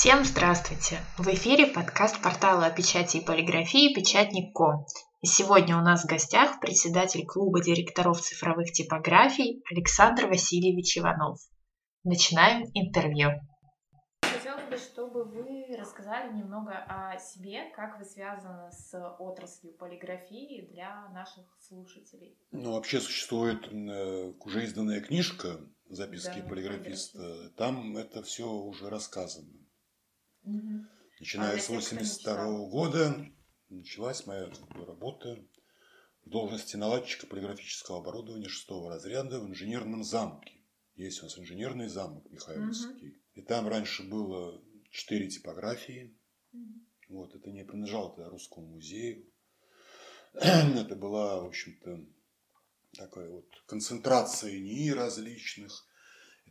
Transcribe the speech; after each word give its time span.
Всем 0.00 0.24
здравствуйте! 0.24 1.00
В 1.16 1.26
эфире 1.26 1.66
подкаст 1.66 2.22
портала 2.22 2.66
о 2.66 2.70
печати 2.70 3.16
и 3.16 3.20
полиграфии 3.20 3.92
«Печатник.ком». 3.92 4.86
И 5.22 5.26
сегодня 5.26 5.76
у 5.76 5.80
нас 5.80 6.04
в 6.04 6.06
гостях 6.06 6.60
председатель 6.60 7.26
клуба 7.26 7.60
директоров 7.60 8.20
цифровых 8.20 8.70
типографий 8.70 9.60
Александр 9.68 10.28
Васильевич 10.28 10.98
Иванов. 10.98 11.40
Начинаем 12.04 12.70
интервью. 12.74 13.30
Хотелось 14.22 14.68
бы, 14.70 14.76
чтобы 14.76 15.24
вы 15.24 15.76
рассказали 15.76 16.32
немного 16.32 16.74
о 16.88 17.18
себе, 17.18 17.68
как 17.74 17.98
вы 17.98 18.04
связаны 18.04 18.70
с 18.70 18.96
отраслью 19.18 19.72
полиграфии 19.72 20.68
для 20.70 21.08
наших 21.08 21.44
слушателей. 21.58 22.38
Ну, 22.52 22.74
вообще 22.74 23.00
существует 23.00 23.66
э, 23.72 24.32
уже 24.38 24.62
изданная 24.62 25.00
книжка 25.00 25.58
«Записки 25.88 26.38
Да, 26.38 26.48
полиграфиста». 26.48 27.18
полиграфиста. 27.18 27.56
Там 27.56 27.96
это 27.96 28.22
все 28.22 28.48
уже 28.48 28.88
рассказано. 28.88 29.67
Мгм. 30.48 30.88
Начиная 31.20 31.56
А 31.56 31.58
с 31.58 31.66
тех, 31.66 31.84
кто 31.84 31.94
не 31.96 32.00
82 32.00 32.34
читал? 32.34 32.68
года 32.68 33.26
началась 33.68 34.26
моя 34.26 34.50
работа 34.86 35.44
в 36.24 36.30
должности 36.30 36.76
наладчика 36.76 37.26
полиграфического 37.26 37.98
оборудования 37.98 38.48
шестого 38.48 38.90
разряда 38.90 39.40
в 39.40 39.46
инженерном 39.48 40.04
замке. 40.04 40.54
Есть 40.94 41.20
у 41.20 41.24
нас 41.24 41.38
инженерный 41.38 41.88
замок 41.88 42.28
Михайловский. 42.30 43.20
И 43.34 43.42
там 43.42 43.68
раньше 43.68 44.02
было 44.08 44.62
четыре 44.90 45.28
типографии. 45.28 46.16
Мгм. 46.52 46.86
Вот, 47.08 47.34
это 47.34 47.50
не 47.50 47.64
принадлежало 47.64 48.14
тогда 48.14 48.30
русскому 48.30 48.66
музею. 48.66 49.30
Это 50.34 50.94
была, 50.94 51.40
в 51.40 51.46
общем-то, 51.46 52.04
такая 52.92 53.30
вот 53.30 53.46
концентрация 53.66 54.58
НИИ 54.58 54.90
различных. 54.90 55.87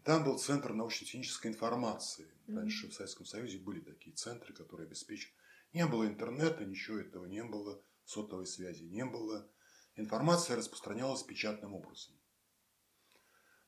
Там 0.08 0.24
был 0.24 0.40
центр 0.40 0.72
научно-технической 0.72 1.52
информации. 1.52 2.32
Раньше 2.48 2.88
в 2.88 2.94
Советском 2.94 3.26
Союзе 3.26 3.60
были 3.60 3.82
такие 3.82 4.16
центры, 4.16 4.54
которые 4.54 4.88
обеспечивали. 4.88 5.36
Не 5.74 5.86
было 5.86 6.08
интернета, 6.08 6.64
ничего 6.64 7.00
этого 7.00 7.26
не 7.26 7.44
было, 7.44 7.84
сотовой 8.06 8.48
связи 8.48 8.84
не 8.84 9.04
было. 9.04 9.52
Информация 9.98 10.56
распространялась 10.56 11.24
печатным 11.24 11.74
образом. 11.74 12.16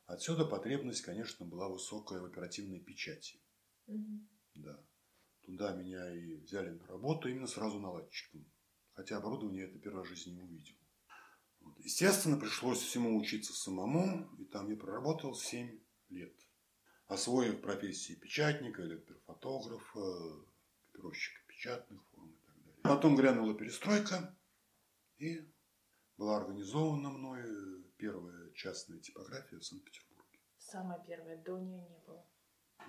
Отсюда 0.06 0.46
потребность, 0.46 1.02
конечно, 1.02 1.46
была 1.46 1.68
высокая 1.68 2.22
в 2.22 2.26
оперативной 2.26 2.80
печати. 2.80 3.42
Мгм. 3.88 4.30
Да. 4.56 4.82
Туда 5.42 5.74
меня 5.74 6.10
и 6.10 6.38
взяли 6.38 6.70
на 6.70 6.88
работу 6.88 7.28
именно 7.28 7.48
сразу 7.48 7.82
наладчиком. 7.82 8.50
Хотя 8.94 9.18
оборудование 9.18 9.66
это 9.66 9.78
первый 9.78 10.04
раз 10.04 10.08
в 10.08 10.12
жизни 10.12 10.36
не 10.36 10.44
увидел. 10.44 10.78
Вот. 11.60 11.78
Естественно, 11.80 12.38
пришлось 12.38 12.80
всему 12.80 13.18
учиться 13.18 13.52
самому, 13.52 14.34
и 14.38 14.46
там 14.46 14.70
я 14.70 14.78
проработал 14.78 15.36
7 15.36 15.78
лет. 16.10 16.34
Освоив 17.08 17.62
профессии 17.62 18.14
печатника, 18.14 18.84
электрофотографа, 18.84 20.46
копировщика 20.86 21.40
печатных 21.48 22.02
форм 22.12 22.30
и 22.32 22.46
так 22.46 22.56
далее. 22.64 22.82
Потом 22.84 23.16
грянула 23.16 23.54
перестройка, 23.56 24.38
и 25.18 25.42
была 26.18 26.38
организована 26.38 27.10
мной 27.10 27.44
первая 27.98 28.52
частная 28.54 29.00
типография 29.00 29.58
в 29.58 29.66
Санкт-Петербурге. 29.66 30.40
Самое 30.58 31.02
первое, 31.08 31.38
до 31.44 31.58
нее 31.58 31.82
не 31.82 32.00
было. 32.06 32.26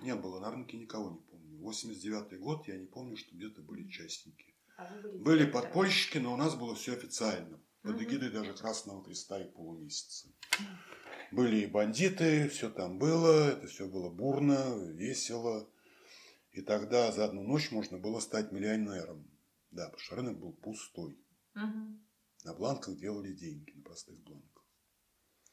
Не 0.01 0.15
было 0.15 0.39
на 0.39 0.51
рынке 0.51 0.77
никого 0.77 1.09
не 1.11 1.19
помню. 1.19 1.57
89 1.59 2.39
год, 2.39 2.67
я 2.67 2.77
не 2.77 2.85
помню, 2.87 3.17
что 3.17 3.35
где-то 3.35 3.61
были 3.61 3.89
частники. 3.89 4.55
А 4.77 4.85
были 4.85 5.17
Были 5.17 5.39
директором. 5.39 5.63
подпольщики, 5.63 6.17
но 6.19 6.33
у 6.33 6.37
нас 6.37 6.55
было 6.55 6.75
все 6.75 6.93
официально. 6.93 7.59
Под 7.81 7.99
эгидой 8.01 8.29
даже 8.29 8.53
Красного 8.53 9.03
Креста 9.03 9.41
и 9.41 9.49
полумесяца. 9.51 10.29
Были 11.31 11.61
и 11.61 11.65
бандиты, 11.65 12.49
все 12.49 12.69
там 12.69 12.99
было, 12.99 13.51
это 13.51 13.67
все 13.67 13.87
было 13.87 14.09
бурно, 14.09 14.75
весело. 14.91 15.69
И 16.51 16.61
тогда 16.61 17.11
за 17.11 17.25
одну 17.25 17.43
ночь 17.43 17.71
можно 17.71 17.97
было 17.97 18.19
стать 18.19 18.51
миллионером. 18.51 19.31
Да, 19.71 19.85
потому 19.85 19.99
что 19.99 20.15
рынок 20.17 20.39
был 20.39 20.51
пустой. 20.51 21.17
Мгм. 21.53 22.05
На 22.43 22.53
бланках 22.53 22.97
делали 22.97 23.33
деньги, 23.33 23.71
на 23.71 23.83
простых 23.83 24.19
бланках. 24.19 24.65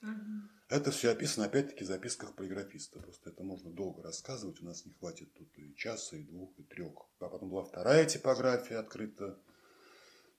Мгм. 0.01 0.51
Это 0.69 0.91
все 0.91 1.11
описано, 1.11 1.47
опять-таки, 1.47 1.85
в 1.85 1.87
записках 1.87 2.35
полиграфиста. 2.35 3.01
Просто 3.01 3.31
это 3.31 3.45
можно 3.45 3.71
долго 3.71 4.03
рассказывать, 4.03 4.61
у 4.61 4.65
нас 4.65 4.85
не 4.85 4.93
хватит 4.93 5.33
тут 5.35 5.57
и 5.59 5.75
часа, 5.77 6.17
и 6.17 6.25
двух, 6.25 6.59
и 6.59 6.65
трех. 6.65 7.09
А 7.21 7.29
потом 7.29 7.51
была 7.51 7.65
вторая 7.65 8.05
типография 8.05 8.79
открыта. 8.79 9.41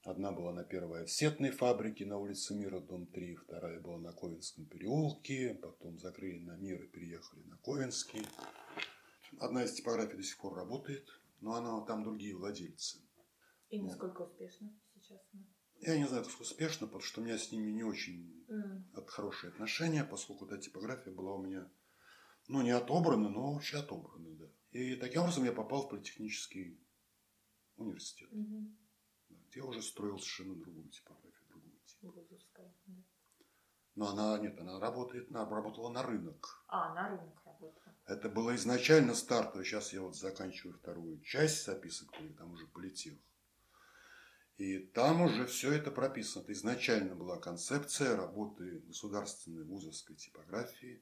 Одна 0.03 0.31
была 0.31 0.53
на 0.53 0.63
первой 0.63 1.03
офсетной 1.03 1.51
фабрике 1.51 2.05
на 2.05 2.17
улице 2.17 2.53
Мира, 2.55 2.79
дом 2.79 3.05
3. 3.07 3.35
Вторая 3.35 3.81
была 3.81 3.97
на 3.97 4.13
Ковенском 4.13 4.65
переулке. 4.65 5.55
Потом 5.61 5.99
закрыли 5.99 6.39
на 6.39 6.55
Мир 6.55 6.83
и 6.83 6.87
переехали 6.87 7.43
на 7.43 7.57
Ковенский. 7.57 8.25
Одна 9.39 9.65
из 9.65 9.73
типографий 9.73 10.15
до 10.15 10.23
сих 10.23 10.37
пор 10.37 10.55
работает, 10.55 11.05
но 11.41 11.53
она 11.55 11.81
там 11.81 12.03
другие 12.03 12.35
владельцы. 12.35 12.99
И 13.69 13.81
насколько 13.81 14.21
успешно 14.21 14.73
сейчас 14.93 15.19
она? 15.33 15.43
Я 15.81 15.97
не 15.97 16.07
знаю, 16.07 16.23
как 16.23 16.39
успешно, 16.39 16.87
потому 16.87 17.03
что 17.03 17.19
у 17.19 17.23
меня 17.25 17.37
с 17.37 17.51
ними 17.51 17.71
не 17.71 17.83
очень 17.83 18.45
М. 18.47 18.89
от 18.95 19.09
хорошие 19.09 19.49
отношения, 19.49 20.03
поскольку 20.05 20.45
эта 20.45 20.57
типография 20.57 21.11
была 21.11 21.35
у 21.35 21.41
меня, 21.41 21.69
ну, 22.47 22.61
не 22.61 22.71
отобрана, 22.71 23.29
но 23.29 23.53
вообще 23.53 23.77
отобрана, 23.77 24.29
да. 24.35 24.45
И 24.71 24.95
таким 24.95 25.21
образом 25.21 25.43
я 25.43 25.51
попал 25.51 25.85
в 25.87 25.89
политехнический 25.89 26.79
университет, 27.75 28.29
Мгм. 28.31 28.77
Я 29.55 29.65
уже 29.65 29.81
строил 29.81 30.17
совершенно 30.19 30.55
другую 30.55 30.89
типографию, 30.89 31.47
другую 31.49 31.79
типу. 31.85 32.11
Вузовская. 32.11 32.73
да. 32.85 32.93
Но 33.95 34.07
она, 34.09 34.37
нет, 34.39 34.57
она 34.59 34.79
работает, 34.79 35.29
на, 35.29 35.49
работала 35.49 35.89
на 35.89 36.03
рынок. 36.03 36.63
А, 36.67 36.93
на 36.93 37.09
рынок 37.09 37.41
работала. 37.45 37.95
Это 38.05 38.29
было 38.29 38.55
изначально 38.55 39.13
стартовое, 39.13 39.63
сейчас 39.65 39.93
я 39.93 40.01
вот 40.01 40.15
заканчиваю 40.15 40.77
вторую 40.77 41.19
часть 41.21 41.65
записок, 41.65 42.09
там 42.37 42.53
уже 42.53 42.65
политех. 42.67 43.17
И 44.57 44.79
там 44.79 45.21
уже 45.21 45.45
все 45.45 45.71
это 45.71 45.89
прописано. 45.89 46.43
Это 46.43 46.51
изначально 46.51 47.15
была 47.15 47.37
концепция 47.37 48.17
работы 48.17 48.79
государственной 48.79 49.63
вузовской 49.63 50.17
типографии 50.17 51.01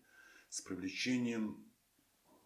с 0.50 0.62
привлечением 0.62 1.66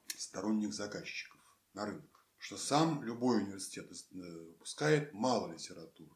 сторонних 0.07 0.73
заказчиков 0.73 1.41
на 1.73 1.85
рынок. 1.85 2.20
Что 2.41 2.57
сам 2.57 3.03
любой 3.03 3.43
университет 3.43 3.85
э, 3.91 4.15
выпускает 4.15 5.13
мало 5.13 5.53
литературы. 5.53 6.09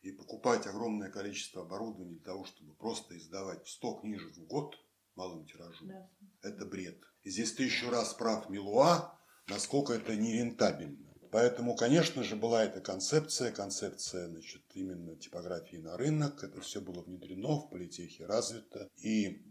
И 0.00 0.10
покупать 0.10 0.66
огромное 0.66 1.10
количество 1.10 1.60
оборудования 1.60 2.12
для 2.12 2.24
того, 2.24 2.46
чтобы 2.46 2.72
просто 2.72 3.18
издавать 3.18 3.68
100 3.68 3.94
книжек 3.96 4.34
в 4.34 4.46
год 4.46 4.78
малым 5.14 5.44
тиражом, 5.44 5.88
Да. 5.88 6.08
это 6.40 6.64
бред. 6.64 6.98
И 7.22 7.28
здесь 7.28 7.52
ты 7.52 7.64
еще 7.64 7.90
раз 7.90 8.14
прав 8.14 8.48
Милуа, 8.48 9.14
насколько 9.48 9.92
это 9.92 10.16
нерентабельно. 10.16 11.12
Поэтому, 11.30 11.76
конечно 11.76 12.22
же, 12.24 12.34
была 12.34 12.64
эта 12.64 12.80
концепция, 12.80 13.52
концепция, 13.52 14.28
значит, 14.28 14.62
именно 14.72 15.16
типографии 15.16 15.76
на 15.76 15.98
рынок. 15.98 16.42
Это 16.44 16.62
все 16.62 16.80
было 16.80 17.02
внедрено 17.02 17.58
в 17.60 17.68
политехе, 17.68 18.24
развито. 18.24 18.88
И, 18.96 19.42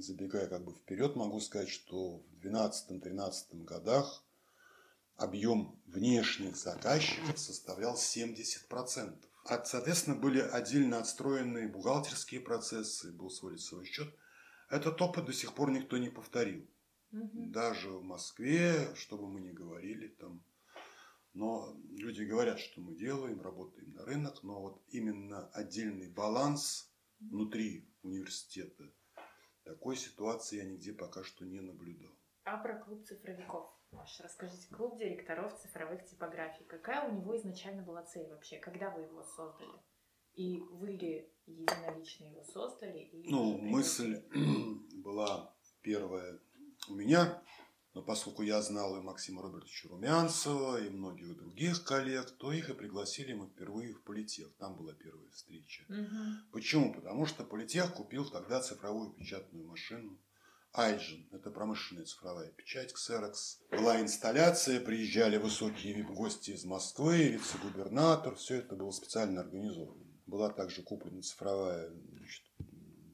забегая 0.00 0.46
как 0.48 0.64
бы 0.64 0.72
вперед, 0.72 1.16
могу 1.16 1.38
сказать, 1.40 1.68
что 1.68 2.20
в 2.20 2.46
12-13 2.46 3.64
годах 3.64 4.24
объем 5.16 5.80
внешних 5.86 6.56
заказчиков 6.56 7.38
составлял 7.38 7.94
70%. 7.96 9.24
А, 9.46 9.64
соответственно, 9.64 10.16
были 10.16 10.40
отдельно 10.40 10.98
отстроенные 10.98 11.68
бухгалтерские 11.68 12.40
процессы, 12.40 13.12
был 13.12 13.30
свой 13.30 13.54
лицевой 13.54 13.84
счет. 13.84 14.12
Этот 14.70 15.00
опыт 15.02 15.26
до 15.26 15.32
сих 15.32 15.54
пор 15.54 15.70
никто 15.70 15.98
не 15.98 16.08
повторил 16.08 16.66
Мгм. 17.10 17.52
даже 17.52 17.90
в 17.90 18.02
Москве, 18.02 18.94
что 18.96 19.16
бы 19.18 19.28
мы 19.28 19.40
ни 19.40 19.50
говорили 19.52 20.08
там. 20.08 20.42
Но 21.34 21.76
люди 21.90 22.22
говорят, 22.22 22.58
что 22.58 22.80
мы 22.80 22.94
делаем, 22.94 23.40
работаем 23.40 23.92
на 23.92 24.04
рынок, 24.04 24.42
но 24.42 24.60
вот 24.60 24.82
именно 24.88 25.48
отдельный 25.48 26.08
баланс 26.08 26.90
внутри 27.20 27.88
университета, 28.02 28.84
такой 29.64 29.96
ситуации 29.96 30.56
я 30.56 30.64
нигде 30.64 30.92
пока 30.92 31.22
что 31.24 31.44
не 31.44 31.60
наблюдал. 31.60 32.12
А 32.44 32.56
про 32.58 32.78
клуб 32.78 33.04
цифровиков 33.04 33.73
ваш 33.94 34.20
расскажите. 34.20 34.68
Клуб 34.74 34.98
директоров 34.98 35.58
цифровых 35.60 36.04
типографий. 36.04 36.64
Какая 36.64 37.08
у 37.08 37.14
него 37.14 37.36
изначально 37.36 37.82
была 37.82 38.02
цель 38.02 38.28
вообще? 38.28 38.58
Когда 38.58 38.90
вы 38.90 39.02
его 39.02 39.22
создали? 39.22 39.72
И 40.34 40.58
вы 40.58 40.92
ли 40.92 41.30
единолично 41.46 42.24
его 42.24 42.42
создали? 42.44 42.98
или 42.98 43.30
Ну, 43.30 43.58
мысль 43.58 44.22
была 45.02 45.54
первая 45.82 46.40
у 46.88 46.94
меня, 46.94 47.42
но 47.94 48.02
поскольку 48.02 48.42
я 48.42 48.60
знал 48.60 48.98
и 48.98 49.02
Максима 49.02 49.42
Робертовича 49.42 49.88
Румянцева, 49.88 50.82
и 50.82 50.90
многих 50.90 51.36
других 51.36 51.84
коллег, 51.84 52.28
то 52.32 52.52
их 52.52 52.68
и 52.68 52.74
пригласили 52.74 53.32
мы 53.34 53.46
впервые 53.46 53.94
в 53.94 54.02
политех. 54.02 54.52
Там 54.58 54.76
была 54.76 54.92
первая 54.94 55.30
встреча. 55.30 55.84
Мгм. 55.88 56.48
Почему? 56.52 56.92
Потому 56.92 57.26
что 57.26 57.44
Политех 57.44 57.94
купил 57.94 58.28
тогда 58.28 58.60
цифровую 58.60 59.12
печатную 59.12 59.66
машину. 59.66 60.18
Айджин– 60.76 61.28
это 61.32 61.52
промышленная 61.52 62.04
цифровая 62.04 62.50
печать, 62.50 62.92
Xerox. 62.92 63.60
Была 63.70 64.00
инсталляция, 64.00 64.80
приезжали 64.80 65.36
высокие 65.36 66.02
гости 66.02 66.50
из 66.50 66.64
Москвы, 66.64 67.28
вице-губернатор, 67.28 68.34
все 68.34 68.56
это 68.56 68.74
было 68.74 68.90
специально 68.90 69.40
организовано. 69.40 70.04
Была 70.26 70.50
также 70.50 70.82
куплена 70.82 71.22
цифровая 71.22 71.90
значит, 71.90 72.42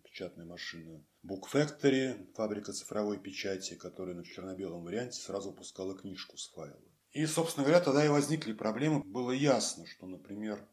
печатная 0.03 0.47
машина 0.47 1.05
Book 1.23 1.43
Factory, 1.53 2.33
фабрика 2.33 2.73
цифровой 2.73 3.19
печати, 3.19 3.75
которая 3.75 4.15
на 4.15 4.25
черно-белом 4.25 4.83
варианте 4.83 5.21
сразу 5.21 5.53
пускала 5.53 5.95
книжку 5.95 6.39
с 6.39 6.49
файла. 6.49 6.81
И, 7.13 7.27
собственно 7.27 7.67
говоря, 7.67 7.85
тогда 7.85 8.03
и 8.07 8.09
возникли 8.09 8.55
проблемы. 8.55 9.03
Было 9.05 9.33
ясно, 9.33 9.85
что, 9.85 10.07
например, 10.07 10.67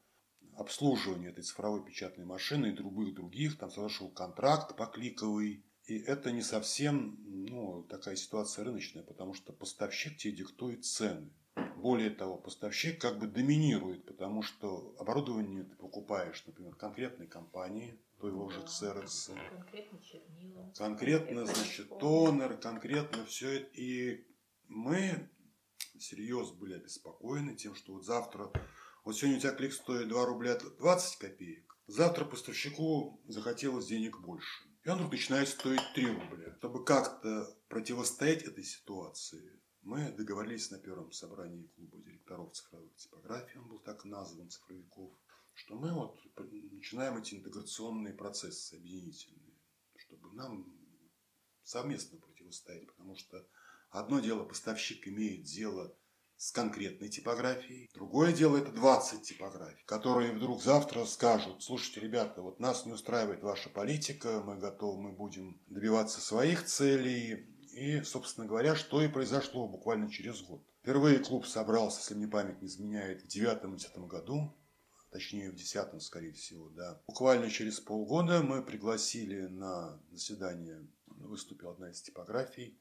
обслуживание 0.55 1.31
этой 1.31 1.43
цифровой 1.43 1.83
печатной 1.83 2.23
машины 2.23 2.67
и 2.67 2.71
других 2.71 3.13
других, 3.13 3.57
там 3.57 3.71
совершил 3.71 4.09
контракт 4.09 4.77
покликовый, 4.77 5.65
и 5.87 5.99
это 5.99 6.31
не 6.31 6.41
совсем 6.41 7.17
ну, 7.25 7.83
такая 7.83 8.17
ситуация 8.17 8.65
рыночная, 8.65 9.03
потому 9.03 9.33
что 9.33 9.53
поставщик 9.53 10.17
тебе 10.17 10.33
диктует 10.33 10.85
цены. 10.85 11.31
Более 11.77 12.09
того, 12.09 12.37
поставщик 12.37 12.99
как 12.99 13.19
бы 13.19 13.27
доминирует, 13.27 14.05
потому 14.05 14.41
что 14.43 14.95
оборудование 14.99 15.63
ты 15.63 15.75
покупаешь, 15.75 16.43
например, 16.45 16.75
конкретной 16.75 17.27
компании, 17.27 17.97
твоего 18.19 18.49
же 18.49 18.59
Xerox. 18.61 19.33
Конкретно 19.49 19.99
чернила. 20.01 20.73
Конкретно, 20.75 21.45
значит, 21.45 21.89
тонер, 21.99 22.57
конкретно 22.57 23.25
все 23.25 23.61
это. 23.61 23.69
И 23.73 24.27
мы 24.67 25.29
всерьез 25.97 26.51
были 26.51 26.73
обеспокоены 26.73 27.55
тем, 27.55 27.75
что 27.75 27.93
вот 27.93 28.05
завтра, 28.05 28.51
вот 29.05 29.15
сегодня 29.15 29.37
у 29.37 29.41
тебя 29.41 29.53
клик 29.53 29.73
стоит 29.73 30.09
2 30.09 30.25
рубля 30.25 30.57
20 30.57 31.17
копеек, 31.17 31.77
завтра 31.87 32.25
поставщику 32.25 33.21
захотелось 33.27 33.87
денег 33.87 34.19
больше. 34.19 34.66
И 34.87 34.89
он 34.89 34.95
вдруг 34.99 35.11
начинает 35.11 35.49
стоить 35.49 35.81
3 35.95 36.05
рубля. 36.11 36.55
Чтобы 36.59 36.85
как-то 36.85 37.53
противостоять 37.67 38.43
этой 38.43 38.63
ситуации, 38.63 39.61
мы 39.81 40.13
договорились 40.13 40.71
на 40.71 40.79
первом 40.79 41.11
собрании 41.11 41.67
клуба 41.75 41.97
директоров 41.97 42.53
цифровых 42.53 42.95
типографий, 42.95 43.59
он 43.59 43.67
был 43.67 43.79
так 43.79 44.05
назван, 44.05 44.49
цифровиков, 44.49 45.11
что 45.55 45.75
мы 45.75 45.93
вот 45.93 46.17
начинаем 46.37 47.17
эти 47.17 47.35
интеграционные 47.35 48.13
процессы 48.13 48.75
объединительные, 48.75 49.59
чтобы 49.97 50.31
нам 50.31 50.73
совместно 51.63 52.17
противостоять, 52.17 52.87
потому 52.87 53.17
что 53.17 53.45
одно 53.89 54.21
дело 54.21 54.45
поставщик 54.45 55.05
имеет 55.09 55.43
дело 55.43 55.93
с 56.37 56.51
конкретной 56.51 57.09
типографией. 57.09 57.89
Другое 57.93 58.31
дело 58.31 58.57
это 58.57 58.71
20 58.71 59.23
типографий, 59.23 59.83
которые 59.85 60.31
вдруг 60.31 60.61
завтра 60.61 61.05
скажут, 61.05 61.63
слушайте, 61.63 61.99
ребята, 61.99 62.41
вот 62.41 62.59
нас 62.59 62.85
не 62.85 62.93
устраивает 62.93 63.41
ваша 63.41 63.69
политика, 63.69 64.41
мы 64.45 64.57
готовы, 64.57 65.01
мы 65.01 65.11
будем 65.11 65.59
добиваться 65.67 66.21
своих 66.21 66.65
целей. 66.65 67.47
И, 67.73 68.01
собственно 68.01 68.47
говоря, 68.47 68.75
что 68.75 69.01
и 69.01 69.07
произошло 69.07 69.67
буквально 69.67 70.09
через 70.09 70.41
год. 70.41 70.63
Впервые 70.81 71.19
клуб 71.19 71.45
собрался, 71.45 71.99
если 71.99 72.15
мне 72.15 72.27
память 72.27 72.61
не 72.61 72.67
изменяет, 72.67 73.23
в 73.23 73.27
девятом-десятом 73.27 74.07
году, 74.07 74.55
точнее 75.11 75.51
в 75.51 75.55
десятом, 75.55 75.99
скорее 75.99 76.33
всего, 76.33 76.69
да. 76.69 77.01
Буквально 77.07 77.49
через 77.49 77.79
полгода 77.79 78.41
мы 78.41 78.63
пригласили 78.63 79.41
на 79.47 80.01
заседание, 80.11 80.87
выступила 81.07 81.73
одна 81.73 81.91
из 81.91 82.01
типографий, 82.01 82.79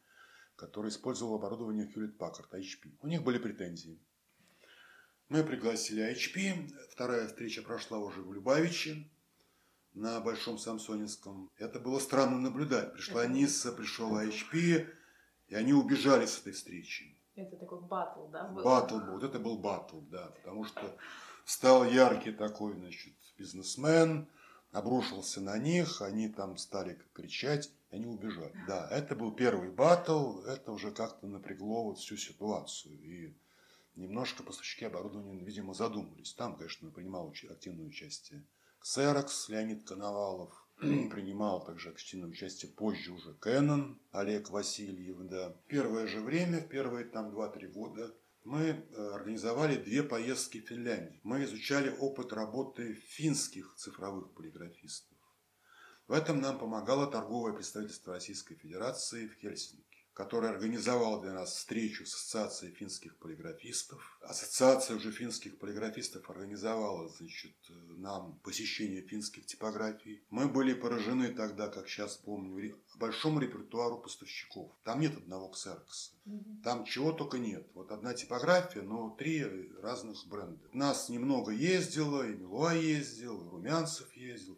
который 0.56 0.88
использовал 0.88 1.35
оборудование 1.35 1.87
Hewlett 1.87 2.17
Packard 2.17 2.50
HP. 2.53 2.97
У 3.03 3.06
них 3.06 3.23
были 3.23 3.38
претензии. 3.38 4.00
Мы 5.29 5.43
пригласили 5.44 6.12
HP. 6.12 6.70
Вторая 6.91 7.29
встреча 7.29 7.62
прошла 7.62 7.99
уже 7.99 8.23
в 8.23 8.32
Любавиче 8.32 9.08
на 9.93 10.20
Большом 10.20 10.58
Самсонинском. 10.58 11.50
Это 11.58 11.81
было 11.81 11.99
странно 11.99 12.38
наблюдать. 12.38 12.93
Пришла 12.93 13.26
Ниса, 13.26 13.73
пришел 13.73 14.19
HP, 14.19 14.87
и 15.49 15.55
они 15.55 15.73
убежали 15.73 16.26
с 16.26 16.38
этой 16.41 16.53
встречи. 16.53 17.17
Это 17.35 17.56
такой 17.56 17.81
батл, 17.81 18.29
да? 18.29 18.44
Был? 18.49 18.62
Батл 18.62 18.99
был. 18.99 19.12
Вот 19.12 19.25
это 19.25 19.38
был 19.38 19.59
батл, 19.59 20.00
да. 20.02 20.29
Потому 20.37 20.64
что 20.64 20.97
стал 21.44 21.85
яркий 21.85 22.32
такой, 22.32 22.75
значит, 22.75 23.14
бизнесмен, 23.37 24.29
обрушился 24.73 25.41
на 25.41 25.59
них, 25.59 26.02
они 26.02 26.29
там 26.29 26.56
стали 26.56 27.00
кричать 27.12 27.70
они 27.91 28.06
убежали. 28.06 28.55
Да, 28.67 28.88
это 28.91 29.15
был 29.15 29.33
первый 29.33 29.71
батл, 29.71 30.41
это 30.41 30.73
уже 30.73 30.91
как-то 30.91 31.27
напрягло 31.27 31.85
вот 31.85 31.99
всю 31.99 32.17
ситуацию. 32.17 32.94
И 33.00 33.37
немножко 33.94 34.43
поставщики 34.43 34.85
оборудования, 34.85 35.44
видимо, 35.44 35.75
задумались. 35.75 36.35
Там, 36.35 36.56
конечно, 36.56 36.91
принимал 36.91 37.33
активное 37.50 37.87
участие 37.87 38.44
Xerox, 38.83 39.49
Леонид 39.49 39.87
Коновалов, 39.87 40.53
принимал 40.79 41.65
также 41.65 41.91
активное 41.91 42.31
участие 42.31 42.71
позже 42.71 43.12
уже 43.12 43.33
Canon, 43.41 43.97
Олег 44.12 44.50
Васильев, 44.50 45.19
да. 45.29 45.50
В 45.50 45.69
первое 45.69 46.06
же 46.06 46.21
время, 46.21 46.61
в 46.61 46.69
первые 46.69 47.05
там 47.06 47.31
2-3 47.31 47.69
года, 47.69 48.15
мы 48.44 48.61
э, 48.61 49.11
организовали 49.12 49.77
две 49.77 50.05
поездки 50.05 50.61
в 50.61 50.69
Финляндию. 50.69 51.19
Мы 51.25 51.43
изучали 51.44 51.94
опыт 51.99 52.33
работы 52.33 52.94
финских 52.94 53.75
цифровых 53.77 54.33
полиграфистов. 54.35 55.15
В 56.08 56.12
этом 56.12 56.41
нам 56.41 56.56
помогало 56.56 57.08
торговое 57.08 57.53
представительство 57.53 58.14
Российской 58.14 58.55
Федерации 58.55 59.26
в 59.26 59.35
Хельсинки, 59.41 60.06
которое 60.12 60.53
организовало 60.53 61.20
для 61.20 61.32
нас 61.32 61.56
встречу 61.56 62.06
с 62.06 62.14
Ассоциацией 62.14 62.73
финских 62.73 63.17
полиграфистов. 63.17 64.17
Ассоциация 64.23 64.97
уже 64.99 65.11
финских 65.11 65.58
полиграфистов 65.58 66.31
организовала 66.31 67.08
значит, 67.08 67.56
нам 67.97 68.38
посещение 68.44 69.03
финских 69.03 69.47
типографий. 69.47 70.23
Мы 70.31 70.47
были 70.47 70.75
поражены 70.75 71.35
тогда, 71.35 71.67
как 71.67 71.88
сейчас 71.88 72.17
помню, 72.17 72.79
большому 72.94 73.41
репертуару 73.41 73.99
поставщиков. 73.99 74.70
Там 74.85 75.00
нет 75.00 75.17
одного 75.17 75.49
ксерокса. 75.49 76.12
Там 76.62 76.85
чего 76.85 77.11
только 77.11 77.38
нет. 77.38 77.67
Вот 77.75 77.91
одна 77.91 78.14
типография, 78.14 78.82
но 78.82 79.11
три 79.11 79.44
разных 79.82 80.25
бренда. 80.29 80.69
Нас 80.73 81.09
немного 81.09 81.50
ездило, 81.50 82.25
и 82.25 82.37
Милуа 82.37 82.75
ездил, 82.75 83.44
и 83.44 83.50
Румянцев 83.50 84.12
ездил 84.12 84.56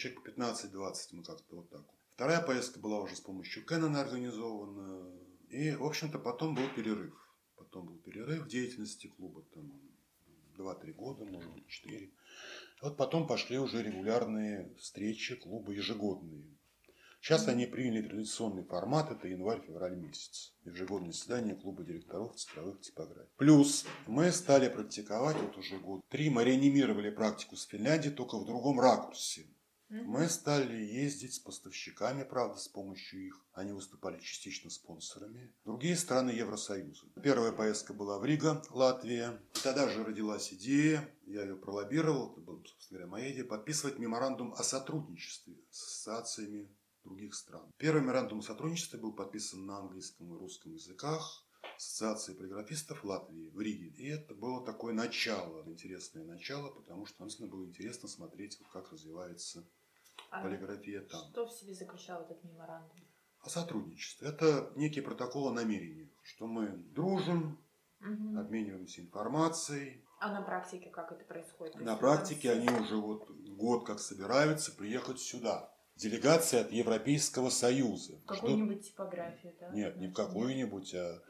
человек 0.00 0.26
15-20 0.26 0.94
мы 1.12 1.22
как-то 1.22 1.56
вот 1.56 1.70
так. 1.70 1.84
Вторая 2.14 2.40
поездка 2.40 2.80
была 2.80 3.00
уже 3.00 3.16
с 3.16 3.20
помощью 3.20 3.64
Кэнона 3.64 4.00
организована. 4.00 5.12
И, 5.48 5.72
в 5.72 5.84
общем-то, 5.84 6.18
потом 6.18 6.54
был 6.54 6.68
перерыв. 6.74 7.14
Потом 7.56 7.86
был 7.86 7.98
перерыв 7.98 8.44
в 8.44 8.48
деятельности 8.48 9.08
клуба, 9.08 9.42
там 9.54 9.72
2-3 10.56 10.92
года, 10.92 11.24
может 11.24 11.52
быть, 11.52 11.66
4. 11.66 12.10
Вот 12.82 12.96
потом 12.96 13.26
пошли 13.26 13.58
уже 13.58 13.82
регулярные 13.82 14.74
встречи 14.78 15.34
клуба 15.36 15.72
ежегодные. 15.72 16.56
Сейчас 17.20 17.48
они 17.48 17.66
приняли 17.66 18.08
традиционный 18.08 18.64
формат, 18.64 19.10
это 19.10 19.28
январь-февраль 19.28 19.96
месяц. 19.96 20.54
Ежегодное 20.64 21.12
заседание 21.12 21.54
клуба 21.54 21.82
директоров 21.82 22.36
цифровых 22.36 22.80
типографий. 22.80 23.30
Плюс 23.36 23.84
мы 24.06 24.32
стали 24.32 24.70
практиковать, 24.70 25.36
вот 25.36 25.58
уже 25.58 25.78
год 25.78 26.00
три, 26.08 26.30
мы 26.30 26.44
реанимировали 26.44 27.10
практику 27.10 27.56
с 27.56 27.66
Финляндией, 27.66 28.14
только 28.14 28.38
в 28.38 28.46
другом 28.46 28.80
ракурсе. 28.80 29.46
Мы 29.90 30.28
стали 30.28 30.76
ездить 30.76 31.34
с 31.34 31.40
поставщиками, 31.40 32.22
правда, 32.22 32.58
с 32.58 32.68
помощью 32.68 33.26
их. 33.26 33.44
Они 33.54 33.72
выступали 33.72 34.20
частично 34.20 34.70
спонсорами. 34.70 35.52
Другие 35.64 35.96
страны 35.96 36.30
Евросоюза. 36.30 37.06
Первая 37.20 37.50
поездка 37.50 37.92
была 37.92 38.20
в 38.20 38.24
Рига, 38.24 38.62
Латвия. 38.70 39.42
Тогда 39.64 39.88
же 39.88 40.04
родилась 40.04 40.52
идея, 40.52 41.12
я 41.26 41.42
ее 41.42 41.56
пролоббировал, 41.56 42.30
это 42.30 42.40
была, 42.40 42.58
собственно 42.64 43.00
говоря, 43.00 43.10
моя 43.10 43.32
идея, 43.32 43.44
подписывать 43.44 43.98
меморандум 43.98 44.54
о 44.54 44.62
сотрудничестве 44.62 45.56
с 45.70 45.82
ассоциациями 45.82 46.72
других 47.02 47.34
стран. 47.34 47.72
Первый 47.76 48.02
меморандум 48.02 48.38
о 48.38 48.42
сотрудничестве 48.42 49.00
был 49.00 49.12
подписан 49.12 49.66
на 49.66 49.78
английском 49.78 50.32
и 50.32 50.38
русском 50.38 50.72
языках. 50.72 51.44
Ассоциации 51.76 52.34
полиграфистов 52.34 53.04
Латвии 53.04 53.50
в 53.50 53.60
Риге. 53.60 53.88
И 53.96 54.06
это 54.06 54.34
было 54.34 54.64
такое 54.64 54.92
начало, 54.92 55.64
интересное 55.66 56.24
начало, 56.24 56.70
потому 56.70 57.06
что 57.06 57.22
нам 57.22 57.50
было 57.50 57.64
интересно 57.64 58.06
смотреть, 58.08 58.58
как 58.70 58.92
развивается 58.92 59.66
а 60.30 60.42
полиграфия 60.42 61.02
там. 61.02 61.20
Что 61.30 61.46
в 61.46 61.52
себе 61.52 61.74
заключал 61.74 62.22
этот 62.22 62.42
меморандум? 62.44 62.96
О 63.42 63.48
сотрудничестве. 63.48 64.28
Это 64.28 64.70
некий 64.76 65.00
протокол 65.00 65.48
о 65.48 65.52
намерениях, 65.52 66.10
что 66.22 66.46
мы 66.46 66.68
дружим, 66.68 67.58
угу. 68.00 68.38
обмениваемся 68.38 69.00
информацией. 69.00 70.04
А 70.20 70.32
на 70.32 70.42
практике 70.42 70.90
как 70.90 71.12
это 71.12 71.24
происходит? 71.24 71.76
На 71.76 71.96
практике 71.96 72.52
они 72.52 72.68
уже 72.68 72.96
вот 72.96 73.30
год 73.30 73.86
как 73.86 73.98
собираются 73.98 74.72
приехать 74.72 75.20
сюда. 75.20 75.72
Делегация 75.96 76.62
от 76.62 76.72
Европейского 76.72 77.50
Союза. 77.50 78.20
Какую-нибудь 78.26 78.86
типографию, 78.86 79.54
да? 79.60 79.68
Нет, 79.70 79.96
не 79.96 80.08
в 80.08 80.14
какую-нибудь, 80.14 80.94
а 80.94 81.22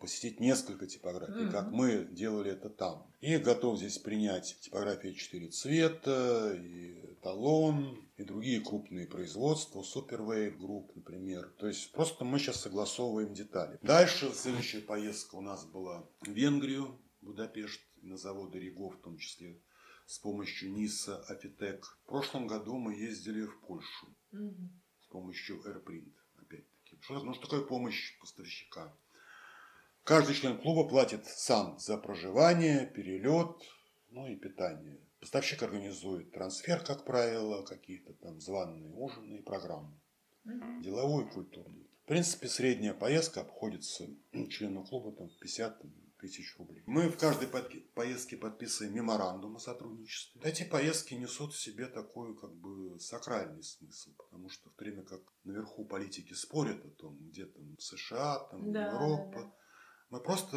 посетить 0.00 0.40
несколько 0.40 0.86
типографий, 0.86 1.46
mm-hmm. 1.46 1.50
как 1.50 1.70
мы 1.70 2.04
делали 2.10 2.52
это 2.52 2.68
там. 2.70 3.06
И 3.20 3.36
готов 3.36 3.78
здесь 3.78 3.98
принять 3.98 4.58
типографии 4.60 5.12
4 5.12 5.48
цвета, 5.48 6.52
и 6.54 7.01
талон, 7.22 7.96
и 8.16 8.24
другие 8.24 8.60
крупные 8.60 9.06
производства, 9.06 9.82
Superwave 9.82 10.58
Group, 10.58 10.92
например. 10.94 11.54
То 11.58 11.68
есть 11.68 11.92
просто 11.92 12.24
мы 12.24 12.38
сейчас 12.38 12.60
согласовываем 12.60 13.32
детали. 13.32 13.78
Дальше 13.82 14.32
следующая 14.34 14.80
поездка 14.80 15.36
у 15.36 15.40
нас 15.40 15.64
была 15.64 16.06
в 16.20 16.28
Венгрию, 16.28 16.98
Будапешт, 17.20 17.80
на 18.02 18.16
заводы 18.16 18.58
Ригов, 18.58 18.96
в 18.96 19.00
том 19.00 19.16
числе 19.16 19.60
с 20.06 20.18
помощью 20.18 20.72
НИСа, 20.72 21.22
Афитек. 21.28 21.98
В 22.02 22.08
прошлом 22.08 22.48
году 22.48 22.76
мы 22.76 22.94
ездили 22.94 23.46
в 23.46 23.60
Польшу 23.60 24.08
mm-hmm. 24.32 24.68
с 25.00 25.06
помощью 25.06 25.62
AirPrint, 25.62 26.12
опять-таки. 26.36 26.98
Что, 27.00 27.22
ну, 27.22 27.32
что 27.34 27.44
такое 27.44 27.62
помощь 27.62 28.18
поставщика? 28.18 28.92
Каждый 30.02 30.34
член 30.34 30.58
клуба 30.58 30.88
платит 30.88 31.24
сам 31.26 31.78
за 31.78 31.96
проживание, 31.96 32.86
перелет, 32.86 33.56
ну 34.10 34.26
и 34.26 34.34
питание. 34.34 34.98
Поставщик 35.22 35.62
организует 35.62 36.32
трансфер, 36.32 36.82
как 36.82 37.04
правило, 37.04 37.62
какие-то 37.62 38.12
там 38.14 38.40
званые 38.40 38.88
ужины 38.88 39.36
и 39.36 39.40
программы. 39.40 39.96
Угу. 40.44 40.82
Деловой 40.82 41.26
и 41.26 41.30
культурный. 41.30 41.88
В 42.02 42.08
принципе, 42.08 42.48
средняя 42.48 42.92
поездка 42.92 43.42
обходится 43.42 44.04
члену 44.50 44.84
клуба 44.84 45.12
там 45.12 45.28
50 45.40 45.80
тысяч 46.18 46.56
рублей. 46.58 46.82
Мы 46.86 47.08
в 47.08 47.16
каждой 47.16 47.46
поездке 47.94 48.36
подписываем 48.36 48.96
меморандум 48.96 49.54
о 49.54 49.60
сотрудничестве. 49.60 50.40
Эти 50.42 50.64
поездки 50.64 51.14
несут 51.14 51.52
в 51.52 51.60
себе 51.60 51.86
такой 51.86 52.36
как 52.36 52.52
бы 52.56 52.98
сакральный 52.98 53.62
смысл, 53.62 54.10
потому 54.16 54.48
что 54.48 54.70
в 54.70 54.72
то 54.72 54.82
время 54.82 55.04
как 55.04 55.20
наверху 55.44 55.84
политики 55.84 56.32
спорят 56.32 56.84
о 56.84 56.90
том, 56.90 57.16
где 57.28 57.46
там 57.46 57.78
США, 57.78 58.40
там 58.50 58.72
да, 58.72 58.88
Европа, 58.88 59.38
да, 59.38 59.42
да. 59.44 59.54
мы 60.10 60.20
просто 60.20 60.56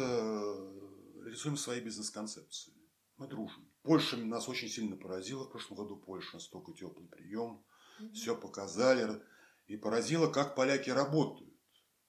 рисуем 1.24 1.56
свои 1.56 1.80
бизнес-концепции. 1.80 2.72
Мы 3.18 3.26
дружим. 3.26 3.70
Польша 3.82 4.16
нас 4.16 4.48
очень 4.48 4.68
сильно 4.68 4.96
поразила 4.96 5.44
в 5.44 5.50
прошлом 5.50 5.78
году. 5.78 5.96
Польша 5.96 6.34
настолько 6.34 6.72
теплый 6.72 7.08
прием. 7.08 7.64
Угу. 8.00 8.12
Все 8.12 8.36
показали. 8.36 9.22
И 9.66 9.76
поразило, 9.76 10.28
как 10.28 10.54
поляки 10.54 10.90
работают. 10.90 11.54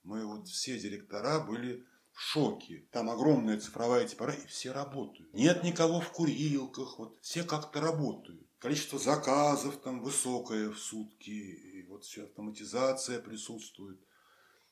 Мы 0.03 0.25
вот 0.25 0.47
все 0.47 0.79
директора 0.79 1.39
были 1.39 1.85
в 2.17 2.19
шоке. 2.19 2.87
Там 2.91 3.09
огромная 3.09 3.59
цифровая 3.59 4.07
типография, 4.07 4.45
и 4.45 4.47
все 4.47 4.71
работают. 4.71 5.31
Нет 5.33 5.63
никого 5.63 5.99
в 5.99 6.11
курилках, 6.11 6.97
вот 6.97 7.17
все 7.21 7.43
как-то 7.43 7.79
работают. 7.79 8.41
Количество 8.57 8.97
заказов 8.97 9.77
там 9.77 10.01
высокое 10.01 10.71
в 10.71 10.79
сутки, 10.79 11.29
и 11.29 11.83
вот 11.83 12.05
все 12.05 12.23
автоматизация 12.23 13.19
присутствует. 13.19 13.99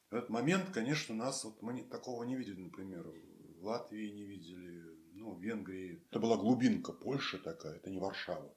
В 0.10 0.16
этот 0.16 0.30
момент, 0.30 0.72
конечно, 0.72 1.14
нас, 1.14 1.44
вот 1.44 1.62
мы 1.62 1.84
такого 1.84 2.24
не 2.24 2.36
видели, 2.36 2.62
например, 2.62 3.06
в 3.60 3.66
Латвии 3.66 4.10
не 4.10 4.24
видели, 4.24 4.84
ну, 5.16 5.38
Венгрии. 5.40 6.04
Это 6.10 6.20
была 6.20 6.38
глубинка 6.38 6.94
Польши 6.94 7.38
такая, 7.40 7.76
это 7.76 7.90
не 7.90 8.00
Варшава. 8.00 8.54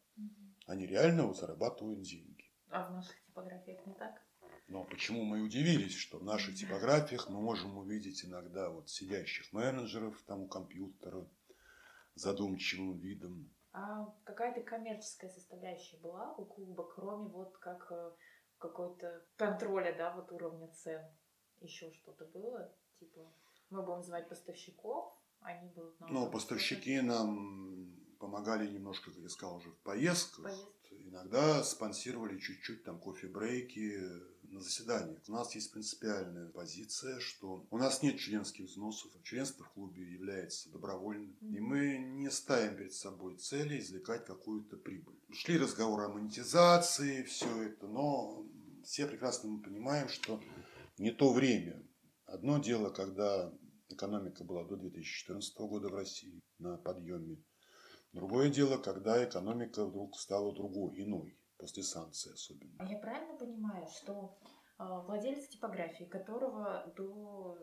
Они 0.67 0.87
реально 0.87 1.27
вот 1.27 1.39
зарабатывают 1.39 2.03
деньги. 2.03 2.51
А 2.71 2.89
в 2.89 2.93
наших 2.93 3.17
типографиях 3.25 3.87
не 3.87 3.95
так? 3.95 4.23
Но 4.69 4.85
почему 4.85 5.25
мы 5.25 5.41
удивились, 5.41 5.97
что 5.97 6.19
в 6.19 6.25
наших 6.25 6.57
типографиях 6.57 7.31
мы 7.31 7.41
можем 7.41 7.79
увидеть 7.79 8.25
иногда 8.25 8.69
вот 8.69 8.91
сидящих 8.91 9.51
менеджеров 9.53 10.21
там 10.27 10.43
у 10.43 10.49
компьютера 10.49 11.27
задумчивым 12.15 12.99
видом. 12.99 13.51
А 13.73 14.13
какая-то 14.25 14.61
коммерческая 14.63 15.31
составляющая 15.31 15.97
была 15.99 16.35
у 16.35 16.45
клуба, 16.45 16.87
кроме 16.87 17.29
вот 17.29 17.57
как 17.59 17.91
э, 17.91 18.13
какой-то 18.59 19.25
контроля, 19.37 19.95
да, 19.97 20.15
вот 20.15 20.33
уровня 20.33 20.69
цен? 20.69 21.03
Еще 21.61 21.93
что-то 21.93 22.27
было? 22.27 22.75
Типа, 22.99 23.33
мы 23.71 23.83
будем 23.83 24.03
звать 24.03 24.29
поставщиков, 24.29 25.18
они 25.43 25.69
будут 25.69 26.01
нам... 26.01 26.13
Ну, 26.13 26.31
поставщики 26.31 27.01
нам 27.01 27.95
помогали 28.19 28.69
немножко, 28.69 29.11
как 29.11 29.21
я 29.21 29.29
сказал, 29.29 29.57
уже 29.57 29.71
в 29.71 29.79
поездках. 29.79 30.45
Поездки. 30.45 31.09
Иногда 31.09 31.63
спонсировали 31.65 32.39
чуть-чуть 32.39 32.85
там 32.85 32.99
кофе-брейки 32.99 34.03
на 34.43 34.61
заседаниях. 34.61 35.21
У 35.29 35.33
нас 35.33 35.55
есть 35.55 35.73
принципиальная 35.73 36.49
позиция, 36.49 37.21
что 37.21 37.67
у 37.71 37.79
нас 37.79 38.03
нет 38.03 38.19
членских 38.19 38.67
взносов. 38.67 39.11
Членство 39.23 39.65
в 39.65 39.71
клубе 39.71 40.03
является 40.03 40.71
добровольным. 40.71 41.37
Mm-hmm. 41.41 41.57
И 41.57 41.61
мы 41.61 41.99
не 41.99 42.31
ставим 42.31 42.77
перед 42.77 42.93
собой 42.93 43.37
цели 43.37 43.79
извлекать 43.79 44.25
какую-то 44.25 44.77
прибыль. 44.77 45.19
Шли 45.33 45.59
разговоры 45.59 46.07
о 46.07 46.09
монетизации, 46.09 47.23
все 47.23 47.63
это, 47.63 47.87
но 47.87 48.47
все 48.85 49.07
прекрасно 49.07 49.51
мы 49.51 49.63
понимаем, 49.63 50.09
что 50.09 50.41
не 50.99 51.11
то 51.11 51.33
время. 51.33 51.83
Одно 52.27 52.59
дело, 52.59 52.91
когда 52.91 53.53
экономика 53.89 54.45
была 54.45 54.65
до 54.65 54.77
2014 54.77 55.59
года 55.59 55.89
в 55.89 55.95
России 55.95 56.41
на 56.59 56.77
подъеме. 56.77 57.43
Другое 58.13 58.49
дело, 58.49 58.79
когда 58.79 59.23
экономика 59.25 59.85
вдруг 59.85 60.19
стала 60.19 60.55
другой, 60.55 61.03
иной, 61.03 61.39
после 61.59 61.83
санкций 61.83 62.33
особенно. 62.33 62.77
А 62.79 62.87
я 62.87 62.99
правильно 62.99 63.37
понимаю, 63.37 63.87
что 63.89 64.39
э, 64.79 64.85
владелец 65.07 65.49
типографии, 65.49 66.05
которого 66.05 66.93
до 66.97 67.59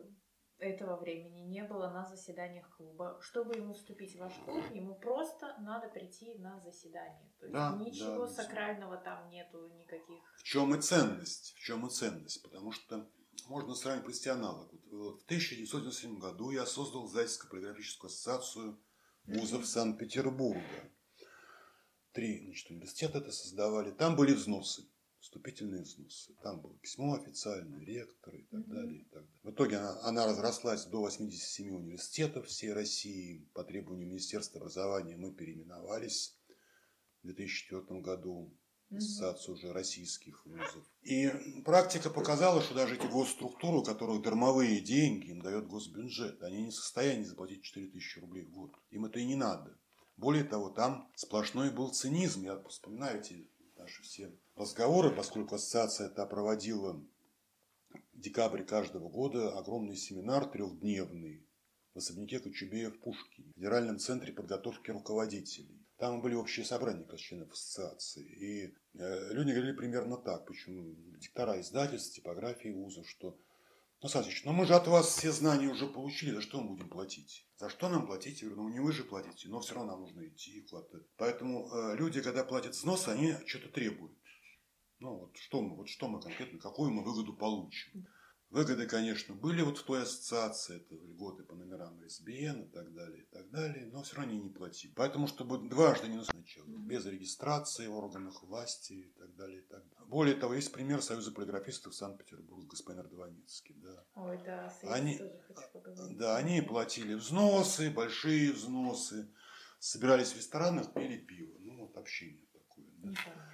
этого 0.58 0.96
времени 0.96 1.40
не 1.40 1.62
было 1.64 1.90
на 1.90 2.06
заседаниях 2.06 2.68
клуба, 2.76 3.18
чтобы 3.20 3.56
ему 3.56 3.74
вступить 3.74 4.16
в 4.16 4.20
ваш 4.20 4.32
клуб, 4.44 4.64
ему 4.72 4.94
просто 4.94 5.54
надо 5.60 5.88
прийти 5.88 6.34
на 6.38 6.58
заседание. 6.60 7.30
То 7.38 7.46
есть 7.46 7.52
да, 7.52 7.76
ничего 7.78 8.26
да, 8.26 8.32
сакрального 8.32 8.96
там 8.96 9.28
нету, 9.28 9.68
никаких. 9.68 10.22
В 10.38 10.42
чем 10.44 10.74
и 10.74 10.80
ценность? 10.80 11.54
В 11.56 11.58
чем 11.58 11.86
и 11.86 11.90
ценность? 11.90 12.42
Потому 12.42 12.72
что 12.72 13.10
можно 13.48 13.74
сравнить 13.74 14.04
провести 14.04 14.28
аналог. 14.28 14.70
Вот 14.90 15.22
в 15.22 15.24
1997 15.24 16.18
году 16.18 16.50
я 16.50 16.66
создал 16.66 17.08
Зайцевскую 17.08 17.50
полиграфическую 17.50 18.08
ассоциацию 18.08 18.80
вузов 19.24 19.66
Санкт-Петербурга. 19.66 20.62
Три 22.12 22.44
значит, 22.44 22.70
университета 22.70 23.18
это 23.18 23.30
создавали. 23.30 23.90
Там 23.90 24.16
были 24.16 24.32
взносы, 24.32 24.88
вступительные 25.20 25.82
взносы. 25.82 26.34
Там 26.42 26.60
было 26.60 26.76
письмо 26.78 27.14
официальное, 27.14 27.84
ректоры 27.84 28.40
и 28.40 28.46
так 28.46 28.66
далее. 28.66 29.00
И 29.00 29.04
так 29.04 29.22
далее. 29.22 29.40
В 29.42 29.50
итоге 29.50 29.76
она, 29.76 30.00
она 30.02 30.26
разрослась 30.26 30.86
до 30.86 31.00
87 31.00 31.76
университетов 31.76 32.46
всей 32.46 32.72
России. 32.72 33.48
По 33.52 33.64
требованию 33.64 34.08
Министерства 34.08 34.60
образования 34.60 35.16
мы 35.16 35.34
переименовались 35.34 36.38
в 37.22 37.26
2004 37.26 38.00
году 38.00 38.56
ассоциацию 38.90 39.54
уже 39.54 39.72
российских 39.72 40.44
вузов. 40.46 40.84
И 41.02 41.30
практика 41.64 42.10
показала, 42.10 42.62
что 42.62 42.74
даже 42.74 42.96
эти 42.96 43.06
госструктуры, 43.06 43.78
у 43.78 43.82
которых 43.82 44.22
дармовые 44.22 44.80
деньги 44.80 45.30
им 45.30 45.40
дает 45.40 45.66
госбюджет, 45.66 46.42
они 46.42 46.64
не 46.64 46.70
в 46.70 46.74
состоянии 46.74 47.24
заплатить 47.24 47.62
4 47.62 47.88
тысячи 47.88 48.18
рублей 48.18 48.44
в 48.44 48.50
год. 48.50 48.72
Им 48.90 49.06
это 49.06 49.18
и 49.18 49.24
не 49.24 49.34
надо. 49.34 49.76
Более 50.16 50.44
того, 50.44 50.70
там 50.70 51.10
сплошной 51.14 51.70
был 51.70 51.90
цинизм. 51.90 52.44
Я 52.44 52.62
вспоминаю 52.68 53.20
эти 53.20 53.50
наши 53.76 54.02
все 54.02 54.32
разговоры, 54.54 55.10
поскольку 55.14 55.56
ассоциация 55.56 56.08
это 56.08 56.24
проводила 56.26 56.94
в 58.12 58.18
декабре 58.18 58.64
каждого 58.64 59.08
года 59.08 59.56
огромный 59.58 59.96
семинар 59.96 60.46
трехдневный 60.46 61.46
в 61.94 61.98
особняке 61.98 62.40
Кочубея 62.40 62.90
Пушкине, 62.90 63.52
в 63.52 63.54
Федеральном 63.54 63.98
центре 63.98 64.32
подготовки 64.32 64.90
руководителей. 64.90 65.85
Там 65.98 66.20
были 66.20 66.34
общие 66.34 66.64
собрания 66.64 67.04
как 67.04 67.18
членов 67.18 67.52
ассоциации. 67.52 68.22
И 68.22 68.74
э, 68.98 69.32
люди 69.32 69.50
говорили 69.50 69.72
примерно 69.72 70.18
так, 70.18 70.46
почему 70.46 70.94
диктора 71.18 71.60
издательств, 71.60 72.14
типографии 72.14 72.68
вузов, 72.68 73.08
что 73.08 73.38
ну, 74.02 74.08
Сасич, 74.08 74.44
ну 74.44 74.52
мы 74.52 74.66
же 74.66 74.74
от 74.74 74.86
вас 74.86 75.08
все 75.08 75.32
знания 75.32 75.68
уже 75.68 75.86
получили, 75.86 76.32
за 76.32 76.42
что 76.42 76.60
мы 76.60 76.74
будем 76.74 76.90
платить? 76.90 77.46
За 77.56 77.70
что 77.70 77.88
нам 77.88 78.06
платить? 78.06 78.42
Я 78.42 78.48
говорю, 78.48 78.64
ну 78.64 78.68
не 78.68 78.80
вы 78.80 78.92
же 78.92 79.04
платите, 79.04 79.48
но 79.48 79.60
все 79.60 79.74
равно 79.74 79.92
нам 79.92 80.02
нужно 80.02 80.28
идти 80.28 80.58
и 80.58 80.60
вкладывать. 80.60 81.06
Поэтому 81.16 81.66
э, 81.72 81.96
люди, 81.96 82.20
когда 82.20 82.44
платят 82.44 82.74
взнос, 82.74 83.08
они 83.08 83.34
что-то 83.46 83.70
требуют. 83.70 84.16
Ну 84.98 85.16
вот 85.16 85.36
что 85.38 85.62
мы, 85.62 85.76
вот 85.76 85.88
что 85.88 86.08
мы 86.08 86.20
конкретно, 86.20 86.58
какую 86.58 86.90
мы 86.90 87.02
выгоду 87.02 87.34
получим. 87.34 88.06
Выгоды, 88.50 88.86
конечно, 88.86 89.34
были 89.34 89.60
вот 89.62 89.78
в 89.78 89.82
той 89.82 90.02
ассоциации, 90.02 90.76
это 90.76 90.94
льготы 90.94 91.42
по 91.42 91.56
номерам 91.56 92.00
СБН 92.08 92.62
и 92.62 92.68
так 92.68 92.94
далее, 92.94 93.22
и 93.22 93.26
так 93.26 93.50
далее, 93.50 93.86
но 93.86 94.02
все 94.02 94.16
равно 94.16 94.32
они 94.32 94.40
не 94.40 94.50
платили. 94.50 94.92
Поэтому, 94.94 95.26
чтобы 95.26 95.68
дважды 95.68 96.06
не 96.06 96.22
сначала, 96.22 96.66
без 96.66 97.04
регистрации 97.06 97.88
в 97.88 97.94
органах 97.96 98.44
власти 98.44 98.92
и 98.92 99.12
так 99.18 99.34
далее, 99.34 99.58
и 99.58 99.62
так 99.62 99.82
далее. 99.88 100.06
Более 100.06 100.36
того, 100.36 100.54
есть 100.54 100.72
пример 100.72 101.02
Союза 101.02 101.32
полиграфистов 101.32 101.94
Санкт-Петербург, 101.94 102.66
господин 102.68 103.00
Ардваницкий, 103.00 103.74
да. 103.78 104.04
Ой, 104.14 104.38
да, 104.44 104.72
они, 104.84 105.18
тоже 105.18 105.40
хочу 105.48 105.68
поговорить. 105.72 106.16
Да, 106.16 106.36
они 106.36 106.62
платили 106.62 107.14
взносы, 107.14 107.90
большие 107.90 108.52
взносы, 108.52 109.28
собирались 109.80 110.32
в 110.32 110.36
ресторанах, 110.36 110.94
пили 110.94 111.18
пиво. 111.18 111.58
Ну, 111.58 111.78
вот 111.80 111.96
общение 111.96 112.46
такое. 112.52 112.86
Да. 113.02 113.45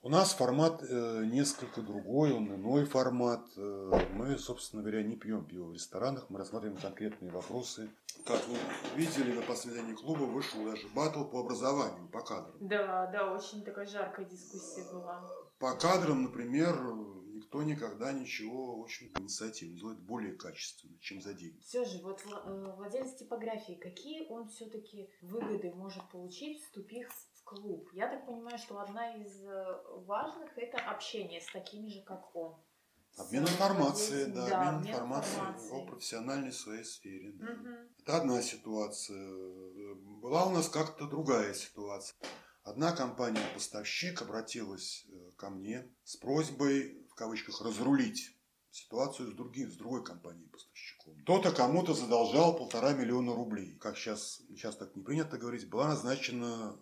У 0.00 0.08
нас 0.10 0.32
формат 0.32 0.80
э, 0.82 1.24
несколько 1.24 1.82
другой, 1.82 2.32
он 2.32 2.54
иной 2.54 2.84
формат. 2.84 3.40
Э, 3.56 4.00
мы, 4.14 4.38
собственно 4.38 4.82
говоря, 4.82 5.02
не 5.02 5.16
пьем 5.16 5.44
пиво 5.44 5.66
в 5.66 5.72
ресторанах, 5.72 6.30
мы 6.30 6.38
рассматриваем 6.38 6.80
конкретные 6.80 7.32
вопросы. 7.32 7.90
Как 8.24 8.40
вы 8.46 8.56
видели, 8.94 9.32
на 9.32 9.42
последнем 9.42 9.96
клуба 9.96 10.22
вышел 10.22 10.64
даже 10.64 10.86
батл 10.94 11.24
по 11.24 11.40
образованию, 11.40 12.08
по 12.12 12.20
кадрам. 12.20 12.54
Да, 12.60 13.08
да, 13.08 13.34
очень 13.34 13.64
такая 13.64 13.86
жаркая 13.86 14.24
дискуссия 14.26 14.84
была. 14.92 15.28
По 15.58 15.74
кадрам, 15.74 16.22
например, 16.22 16.76
никто 17.32 17.64
никогда 17.64 18.12
ничего, 18.12 18.86
инициативы 19.16 19.72
не 19.72 19.78
делает 19.78 19.98
более 19.98 20.34
качественно, 20.34 20.96
чем 21.00 21.20
за 21.20 21.34
деньги. 21.34 21.58
Все 21.60 21.84
же, 21.84 21.98
вот 22.02 22.22
э, 22.24 22.72
владелец 22.76 23.14
типографии, 23.14 23.74
какие 23.74 24.28
он 24.28 24.48
все-таки 24.48 25.10
выгоды 25.22 25.72
может 25.72 26.08
получить, 26.10 26.62
вступив 26.62 27.08
клуб. 27.48 27.88
Я 27.92 28.08
так 28.08 28.26
понимаю, 28.26 28.58
что 28.58 28.80
одна 28.80 29.16
из 29.16 29.42
э, 29.42 29.82
важных 30.06 30.56
это 30.56 30.78
общение 30.78 31.40
с 31.40 31.50
такими 31.52 31.88
же, 31.88 32.02
как 32.02 32.34
он. 32.36 32.56
Обмен 33.16 33.42
информацией, 33.42 34.26
да, 34.32 34.48
да, 34.48 34.68
обмен 34.68 34.92
информацией 34.92 35.72
о 35.72 35.86
профессиональной 35.86 36.52
своей 36.52 36.84
сфере. 36.84 37.32
Да. 37.34 37.52
Угу. 37.52 37.68
Это 37.98 38.16
одна 38.18 38.42
ситуация. 38.42 39.28
Была 40.22 40.46
у 40.46 40.50
нас 40.50 40.68
как-то 40.68 41.06
другая 41.06 41.54
ситуация. 41.54 42.16
Одна 42.62 42.92
компания-поставщик 42.92 44.22
обратилась 44.22 45.06
э, 45.08 45.30
ко 45.36 45.50
мне 45.50 45.90
с 46.04 46.16
просьбой, 46.16 47.06
в 47.10 47.14
кавычках, 47.14 47.62
разрулить 47.62 48.36
ситуацию 48.70 49.32
с, 49.32 49.34
другим, 49.34 49.70
с 49.70 49.76
другой 49.76 50.04
компанией-поставщиком. 50.04 51.16
Кто-то 51.22 51.52
кому-то 51.52 51.94
задолжал 51.94 52.56
полтора 52.56 52.92
миллиона 52.92 53.34
рублей. 53.34 53.76
Как 53.78 53.96
сейчас, 53.96 54.42
сейчас 54.50 54.76
так 54.76 54.94
не 54.94 55.02
принято 55.02 55.38
говорить, 55.38 55.68
была 55.68 55.88
назначена 55.88 56.78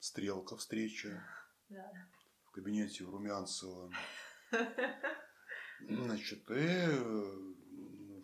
стрелка 0.00 0.56
встреча 0.56 1.22
да. 1.68 1.92
в 2.46 2.50
кабинете 2.50 3.04
Румянцева. 3.04 3.92
Значит, 5.88 6.50
и 6.50 6.86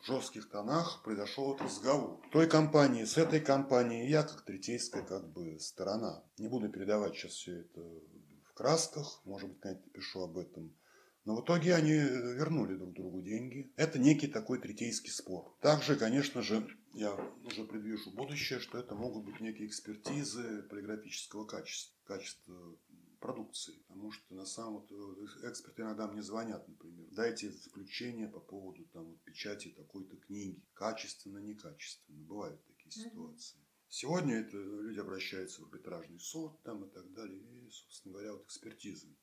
в 0.01 0.05
жестких 0.05 0.49
тонах 0.51 1.03
произошел 1.03 1.55
этот 1.55 1.67
разговор. 1.67 2.21
Той 2.33 2.49
компании, 2.49 3.05
с 3.05 3.17
этой 3.17 3.41
компанией, 3.41 4.09
я 4.09 4.23
как 4.23 4.45
третейская 4.45 5.03
как 5.03 5.33
бы 5.33 5.59
сторона. 5.59 6.25
Не 6.39 6.49
буду 6.49 6.69
передавать 6.69 7.15
сейчас 7.15 7.33
все 7.33 7.61
это 7.61 7.81
в 7.81 8.53
красках, 8.55 9.21
может 9.25 9.49
быть, 9.49 9.61
когда 9.61 9.79
напишу 9.79 10.23
об 10.23 10.39
этом. 10.39 10.77
Но 11.25 11.35
в 11.37 11.45
итоге 11.45 11.75
они 11.75 11.93
вернули 11.93 12.77
друг 12.77 12.95
другу 12.95 13.21
деньги. 13.21 13.73
Это 13.77 13.99
некий 13.99 14.29
такой 14.29 14.61
третейский 14.61 15.11
спор. 15.11 15.57
Также, 15.61 15.97
конечно 15.97 16.41
же, 16.41 16.69
я 16.97 17.15
уже 17.45 17.65
предвижу 17.65 18.11
будущее, 18.11 18.59
что 18.59 18.79
это 18.79 18.95
могут 18.95 19.25
быть 19.27 19.39
некие 19.41 19.69
экспертизы 19.69 20.63
полиграфического 20.63 21.45
качества, 21.45 21.95
качества 22.05 22.79
продукции. 23.21 23.75
Потому 23.87 24.13
что 24.13 24.35
на 24.35 24.47
самом 24.47 24.87
деле 24.87 25.27
эксперты 25.43 25.83
иногда 25.83 26.07
мне 26.07 26.23
звонят, 26.23 26.67
например, 26.67 27.07
дайте 27.11 27.51
заключение 27.51 28.29
по 28.29 28.41
поводу 28.41 28.83
там, 28.87 29.05
вот, 29.05 29.21
печати 29.25 29.69
такой-то 29.77 30.17
книги. 30.17 30.65
Качественно, 30.73 31.39
некачественно. 31.39 32.25
Бывают 32.25 32.65
такие 32.65 32.91
ситуации. 32.91 33.59
Сегодня 33.89 34.37
это 34.37 34.57
люди 34.57 34.99
обращаются 34.99 35.61
в 35.61 35.65
арбитражный 35.65 36.19
суд 36.19 36.63
там, 36.63 36.85
и 36.85 36.91
так 36.91 37.13
далее. 37.13 37.39
И, 37.39 37.71
собственно 37.71 38.15
говоря, 38.15 38.33
вот 38.33 38.45
экспертизы. 38.47 39.15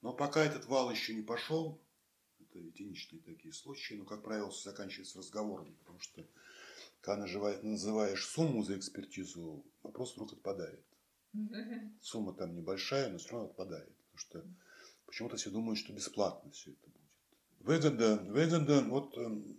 Но 0.00 0.14
пока 0.14 0.42
этот 0.42 0.64
вал 0.66 0.90
еще 0.90 1.14
не 1.14 1.22
пошел, 1.22 1.84
это 2.40 2.58
единичные 2.58 3.20
такие 3.20 3.52
случаи, 3.52 3.94
но, 3.94 4.06
как 4.06 4.22
правило, 4.22 4.50
заканчивается 4.50 5.18
разговором, 5.18 5.76
потому 5.76 6.00
что 6.00 6.26
когда 7.04 7.26
называешь 7.62 8.26
сумму 8.26 8.62
за 8.62 8.78
экспертизу, 8.78 9.64
вопрос 9.82 10.14
вдруг 10.14 10.32
отпадает. 10.32 10.84
Сумма 12.00 12.32
там 12.32 12.54
небольшая, 12.54 13.10
но 13.10 13.18
все 13.18 13.32
равно 13.32 13.50
отпадает, 13.50 13.94
потому 13.96 14.18
что 14.18 14.44
почему-то 15.06 15.36
все 15.36 15.50
думают, 15.50 15.78
что 15.78 15.92
бесплатно 15.92 16.50
все 16.52 16.70
это 16.70 16.88
будет. 16.88 17.02
Выгода, 17.60 18.16
выгода, 18.30 18.82
вот 18.82 19.16
эм, 19.18 19.56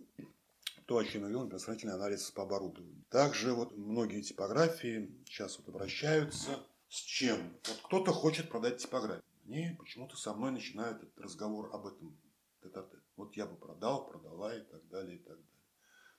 то, 0.86 0.98
о 0.98 1.04
чем 1.04 1.22
я 1.22 1.28
говорил, 1.28 1.48
например, 1.48 1.94
анализ 1.94 2.30
по 2.30 2.42
оборудованию. 2.42 3.04
Также 3.10 3.52
вот 3.52 3.76
многие 3.76 4.22
типографии 4.22 5.10
сейчас 5.26 5.58
вот 5.58 5.68
обращаются 5.68 6.58
с 6.88 7.00
чем? 7.00 7.38
Вот 7.66 7.80
кто-то 7.84 8.12
хочет 8.12 8.48
продать 8.48 8.78
типографию 8.78 9.22
они 9.46 9.76
почему-то 9.78 10.16
со 10.16 10.34
мной 10.34 10.50
начинают 10.50 11.02
этот 11.02 11.18
разговор 11.20 11.70
об 11.72 11.86
этом 11.86 12.18
тет 12.62 12.76
-тет. 12.76 13.00
Вот 13.16 13.36
я 13.36 13.46
бы 13.46 13.56
продал, 13.56 14.06
продала 14.06 14.54
и 14.54 14.60
так 14.60 14.88
далее, 14.88 15.16
и 15.16 15.18
так 15.18 15.36
далее. 15.36 15.55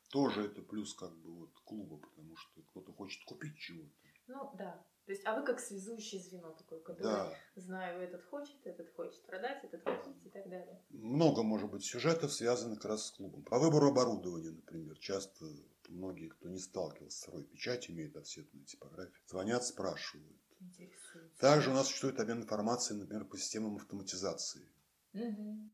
Тоже 0.10 0.46
это 0.46 0.62
плюс 0.62 0.94
как 0.94 1.16
бы 1.18 1.34
вот 1.34 1.60
клуба, 1.66 1.98
потому 1.98 2.36
что 2.36 2.62
кто-то 2.62 2.94
хочет 2.94 3.24
купить 3.26 3.58
чего-то. 3.58 3.92
Ну 4.28 4.52
да. 4.58 4.86
То 5.06 5.14
есть, 5.14 5.26
а 5.26 5.40
вы 5.40 5.46
как 5.46 5.62
связующее 5.62 6.22
звено 6.22 6.52
такое, 6.52 6.82
которое 6.82 7.14
да. 7.14 7.34
знаю, 7.56 8.02
этот 8.02 8.26
хочет, 8.26 8.58
этот 8.66 8.94
хочет 8.94 9.22
продать, 9.26 9.64
этот 9.64 9.82
хочет 9.82 10.26
и 10.26 10.30
так 10.30 10.50
далее. 10.50 10.84
Много, 10.90 11.44
может 11.44 11.72
быть, 11.72 11.86
сюжетов 11.86 12.34
связанных 12.34 12.80
как 12.80 12.92
раз 12.92 13.08
с 13.08 13.12
клубом. 13.12 13.42
По 13.44 13.58
выбору 13.58 13.88
оборудования, 13.88 14.52
например, 14.52 14.98
часто 14.98 15.46
многие, 15.88 16.28
кто 16.28 16.50
не 16.50 16.60
сталкивался 16.60 17.18
с 17.18 17.22
цифровой 17.22 17.46
печатью, 17.46 17.96
имеют 17.96 18.18
офсетную 18.18 18.66
типографию, 18.66 19.24
звонят, 19.28 19.64
спрашивают. 19.64 20.36
Также 21.40 21.70
у 21.70 21.74
нас 21.74 21.88
существует 21.88 22.20
обмен 22.20 22.42
информацией, 22.42 23.00
например, 23.00 23.24
по 23.24 23.38
системам 23.38 23.78
автоматизации. 23.78 24.68
Угу. 25.14 25.70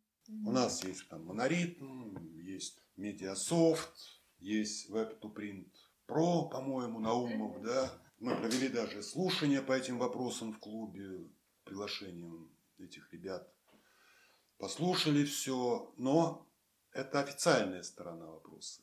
У 0.45 0.51
нас 0.51 0.83
есть 0.83 1.07
там 1.09 1.25
моноритм, 1.25 2.17
есть 2.37 2.79
медиасофт, 2.97 4.22
есть 4.43 4.89
Web2Print 4.89 5.71
Pro, 6.07 6.49
по-моему, 6.49 6.99
Наумов, 6.99 7.61
да. 7.61 7.91
Мы 8.19 8.35
провели 8.35 8.67
даже 8.69 9.01
слушания 9.01 9.61
по 9.61 9.71
этим 9.73 9.97
вопросам 9.97 10.53
в 10.53 10.59
клубе, 10.59 11.29
приглашением 11.63 12.51
этих 12.77 13.11
ребят. 13.13 13.49
Послушали 14.57 15.23
все, 15.25 15.93
но 15.97 16.47
это 16.91 17.21
официальная 17.21 17.83
сторона 17.83 18.27
вопроса. 18.27 18.81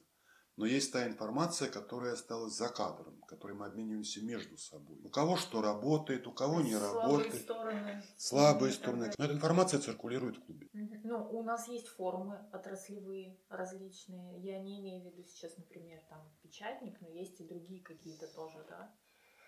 Но 0.60 0.66
есть 0.66 0.92
та 0.92 1.06
информация, 1.06 1.70
которая 1.70 2.12
осталась 2.12 2.52
за 2.52 2.68
кадром, 2.68 3.18
которой 3.22 3.54
мы 3.54 3.64
обмениваемся 3.64 4.22
между 4.22 4.58
собой. 4.58 5.00
У 5.02 5.08
кого 5.08 5.38
что 5.38 5.62
работает, 5.62 6.26
у 6.26 6.32
кого 6.32 6.60
не 6.60 6.74
Слабые 6.74 7.02
работает. 7.02 7.42
Стороны. 7.42 8.02
Слабые 8.18 8.72
стороны. 8.72 9.10
Но 9.16 9.24
эта 9.24 9.32
информация 9.32 9.80
циркулирует 9.80 10.36
в 10.36 10.44
клубе. 10.44 10.68
Ну, 11.02 11.30
у 11.30 11.42
нас 11.42 11.66
есть 11.68 11.88
форумы 11.88 12.46
отраслевые 12.52 13.40
различные. 13.48 14.38
Я 14.40 14.58
не 14.60 14.80
имею 14.80 15.02
в 15.02 15.06
виду 15.06 15.24
сейчас, 15.24 15.56
например, 15.56 16.02
там 16.10 16.30
печатник, 16.42 17.00
но 17.00 17.08
есть 17.08 17.40
и 17.40 17.48
другие 17.48 17.82
какие-то 17.82 18.28
тоже, 18.28 18.62
да? 18.68 18.94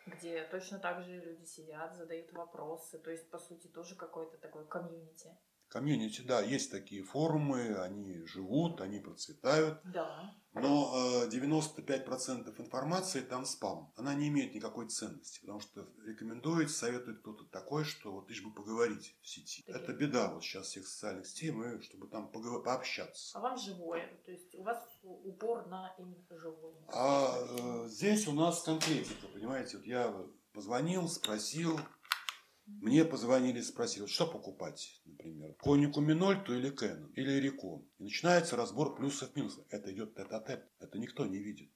где 0.06 0.44
точно 0.50 0.78
так 0.78 1.04
же 1.04 1.20
люди 1.20 1.44
сидят, 1.44 1.94
задают 1.94 2.32
вопросы. 2.32 2.98
То 2.98 3.10
есть, 3.10 3.28
по 3.28 3.38
сути, 3.38 3.66
тоже 3.66 3.96
какое-то 3.96 4.38
такое 4.38 4.64
комьюнити. 4.64 5.36
Комьюнити, 5.72 6.20
да, 6.20 6.42
есть 6.42 6.70
такие 6.70 7.02
форумы, 7.02 7.74
они 7.78 8.26
живут, 8.26 8.82
они 8.82 9.00
процветают. 9.00 9.80
Да. 9.84 10.30
Но 10.52 11.24
95% 11.30 12.54
э, 12.58 12.62
информации 12.62 13.22
там 13.22 13.46
спам. 13.46 13.90
Она 13.96 14.12
не 14.12 14.28
имеет 14.28 14.54
никакой 14.54 14.90
ценности, 14.90 15.40
потому 15.40 15.60
что 15.60 15.88
рекомендует, 16.04 16.70
советует 16.70 17.20
кто-то 17.20 17.44
такой, 17.44 17.84
что 17.84 18.12
вот 18.12 18.28
лишь 18.28 18.42
бы 18.42 18.52
поговорить 18.52 19.16
в 19.22 19.26
сети. 19.26 19.62
Такие. 19.62 19.82
Это 19.82 19.94
беда 19.94 20.30
вот 20.30 20.44
сейчас 20.44 20.66
всех 20.66 20.86
социальных 20.86 21.26
сетей, 21.26 21.52
мы, 21.52 21.80
чтобы 21.80 22.06
там 22.06 22.30
поговор- 22.30 22.62
пообщаться. 22.62 23.38
А 23.38 23.40
вам 23.40 23.56
живое, 23.56 24.20
то 24.26 24.30
есть 24.30 24.54
у 24.54 24.62
вас 24.64 24.86
упор 25.02 25.66
на 25.68 25.94
именно 25.96 26.38
живое. 26.38 26.84
А 26.88 27.34
э, 27.48 27.88
здесь 27.88 28.28
у 28.28 28.32
нас 28.32 28.62
конкретика, 28.62 29.26
понимаете, 29.32 29.78
вот 29.78 29.86
я 29.86 30.14
позвонил, 30.52 31.08
спросил, 31.08 31.80
мне 32.80 33.04
позвонили 33.04 33.58
и 33.58 33.62
спросили, 33.62 34.06
что 34.06 34.26
покупать, 34.26 35.00
например, 35.04 35.54
Конику 35.54 36.00
Минольту 36.00 36.56
или 36.56 36.70
Кэнон, 36.70 37.12
или 37.14 37.32
Рикон. 37.32 37.86
И 37.98 38.04
начинается 38.04 38.56
разбор 38.56 38.94
плюсов-минусов. 38.94 39.64
Это 39.70 39.92
идет 39.92 40.14
тет-а-тет. 40.14 40.68
Это 40.80 40.98
никто 40.98 41.26
не 41.26 41.38
видит. 41.38 41.70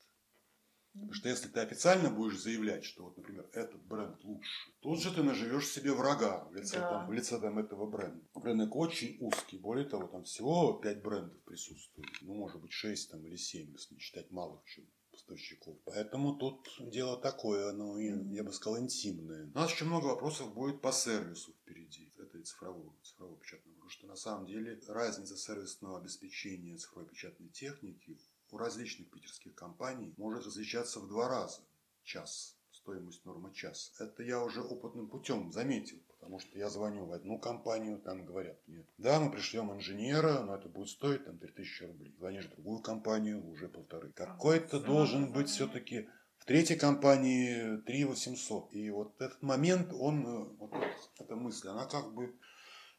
Потому 0.92 1.12
что 1.12 1.28
если 1.28 1.48
ты 1.48 1.60
официально 1.60 2.10
будешь 2.10 2.40
заявлять, 2.40 2.84
что 2.84 3.04
вот, 3.04 3.18
например, 3.18 3.46
этот 3.52 3.82
бренд 3.84 4.16
лучше, 4.24 4.50
тут 4.80 5.02
же 5.02 5.14
ты 5.14 5.22
наживешь 5.22 5.68
себе 5.68 5.92
врага 5.92 6.44
в 6.44 6.54
лице, 6.54 6.78
да. 6.78 6.88
там, 6.88 7.06
в 7.06 7.12
лице 7.12 7.38
там, 7.38 7.58
этого 7.58 7.86
бренда. 7.86 8.24
Рынок 8.34 8.74
очень 8.74 9.18
узкий. 9.20 9.58
Более 9.58 9.84
того, 9.84 10.06
там 10.06 10.24
всего 10.24 10.72
5 10.72 11.02
брендов 11.02 11.38
присутствует. 11.42 12.08
Ну, 12.22 12.34
может 12.34 12.62
быть, 12.62 12.72
6 12.72 13.10
там, 13.10 13.26
или 13.26 13.36
7, 13.36 13.72
если 13.72 13.94
не 13.94 14.00
считать 14.00 14.30
малых 14.30 14.64
чего 14.64 14.86
поставщиков. 15.16 15.76
Поэтому 15.84 16.36
тут 16.36 16.68
дело 16.78 17.16
такое, 17.16 17.72
ну, 17.72 17.98
я 17.98 18.44
бы 18.44 18.52
сказал, 18.52 18.78
интимное. 18.78 19.46
У 19.46 19.58
нас 19.58 19.72
еще 19.72 19.84
много 19.84 20.06
вопросов 20.06 20.54
будет 20.54 20.80
по 20.80 20.92
сервису 20.92 21.52
впереди, 21.52 22.12
этой 22.18 22.42
цифрового, 22.42 22.94
цифрового 23.02 23.38
печатного. 23.38 23.74
Потому 23.74 23.90
что 23.90 24.06
на 24.06 24.16
самом 24.16 24.46
деле 24.46 24.80
разница 24.88 25.36
сервисного 25.36 25.98
обеспечения 25.98 26.76
цифровой 26.76 27.08
печатной 27.08 27.48
техники 27.48 28.18
у 28.50 28.58
различных 28.58 29.10
питерских 29.10 29.54
компаний 29.54 30.12
может 30.16 30.46
различаться 30.46 31.00
в 31.00 31.08
два 31.08 31.28
раза 31.28 31.62
час 32.04 32.55
стоимость 32.86 33.24
норма 33.24 33.52
час. 33.52 33.92
Это 33.98 34.22
я 34.22 34.42
уже 34.44 34.62
опытным 34.62 35.08
путем 35.08 35.50
заметил, 35.50 35.98
потому 36.20 36.38
что 36.38 36.56
я 36.56 36.70
звоню 36.70 37.06
в 37.06 37.12
одну 37.12 37.36
компанию, 37.38 37.98
там 37.98 38.24
говорят 38.24 38.56
мне, 38.68 38.86
да, 38.96 39.18
мы 39.18 39.32
пришлем 39.32 39.72
инженера, 39.72 40.42
но 40.42 40.54
это 40.54 40.68
будет 40.68 40.88
стоить 40.88 41.24
там 41.24 41.36
3000 41.36 41.82
рублей. 41.82 42.14
Звонишь 42.16 42.46
в 42.46 42.50
другую 42.50 42.78
компанию, 42.82 43.44
уже 43.44 43.68
полторы. 43.68 44.12
Какой-то 44.12 44.78
должен 44.78 45.32
быть 45.32 45.48
все-таки 45.48 46.08
в 46.38 46.44
третьей 46.44 46.76
компании 46.76 47.78
3 47.78 48.04
800. 48.04 48.72
И 48.72 48.90
вот 48.90 49.20
этот 49.20 49.42
момент, 49.42 49.92
он, 49.92 50.24
э, 50.24 50.44
вот 50.58 50.72
эта 51.18 51.34
мысль, 51.34 51.68
она 51.68 51.86
как 51.86 52.14
бы 52.14 52.36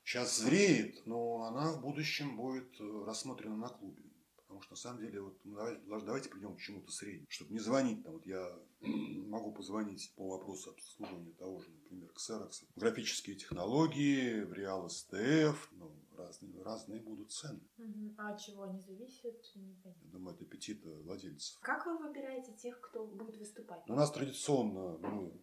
сейчас 0.04 0.38
зреет, 0.38 1.06
но 1.06 1.43
она 1.43 1.71
в 1.71 1.82
будущем 1.82 2.36
будет 2.36 2.69
э, 2.82 3.04
рассмотрена 3.06 3.56
на 3.56 3.69
клубе. 3.69 4.04
Потому 4.58 4.78
что 4.78 4.89
на 4.89 4.91
самом 4.91 5.06
деле, 5.06 5.22
вот, 5.22 5.39
ну, 5.43 5.56
давайте, 5.56 6.06
давайте 6.06 6.30
придем 6.30 6.56
к 6.56 6.60
чему-то 6.60 6.91
среднему. 6.91 7.28
Чтобы 7.30 7.54
не 7.54 7.60
звонить, 7.60 8.04
там, 8.04 8.13
вот 8.13 8.26
я 8.26 8.58
могу 8.82 9.52
позвонить 9.52 10.13
по 10.15 10.30
вопросу 10.30 10.72
обслуживания 10.72 11.34
того 11.34 11.60
же, 11.60 11.70
например, 11.70 12.12
Xerox. 12.17 12.65
Графические 12.76 13.36
технологии, 13.36 14.41
в 14.41 14.54
Real 14.54 14.88
STF, 14.88 15.56
ну, 15.72 15.96
разные, 16.17 16.63
разные 16.63 17.02
будут 17.02 17.32
цены. 17.32 17.62
А 18.17 18.34
от 18.34 18.39
чего 18.39 18.63
они 18.63 18.80
зависят? 18.80 19.39
Я 19.54 19.93
думаю, 20.12 20.36
от 20.36 20.41
аппетита 20.41 20.89
владельцев. 20.89 21.60
Как 21.62 21.86
вы 21.86 21.98
выбираете 21.98 22.54
тех, 22.54 22.80
кто 22.82 23.06
будет 23.06 23.38
выступать? 23.38 23.84
Ну, 23.88 23.93
у 23.93 23.98
нас 23.98 24.12
традиционно 24.12 24.98
мы 24.98 25.39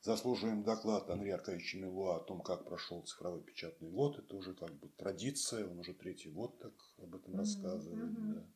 заслуживаем 0.00 0.62
доклад 0.62 1.10
Андрея 1.10 1.34
Аркадьевича 1.34 1.78
Милуа 1.78 2.16
о 2.16 2.20
том, 2.20 2.40
как 2.40 2.64
прошел 2.64 3.02
цифровой 3.02 3.42
печатный 3.42 3.90
год. 3.90 4.18
Это 4.18 4.36
уже 4.36 4.54
как 4.54 4.72
бы 4.74 4.88
традиция, 4.96 5.66
он 5.66 5.78
уже 5.78 5.94
третий 5.94 6.30
год 6.30 6.58
так 6.58 6.72
об 6.98 7.14
этом 7.14 7.36
рассказывает. 7.36 8.10
Mm-hmm. 8.10 8.34
Да. 8.34 8.46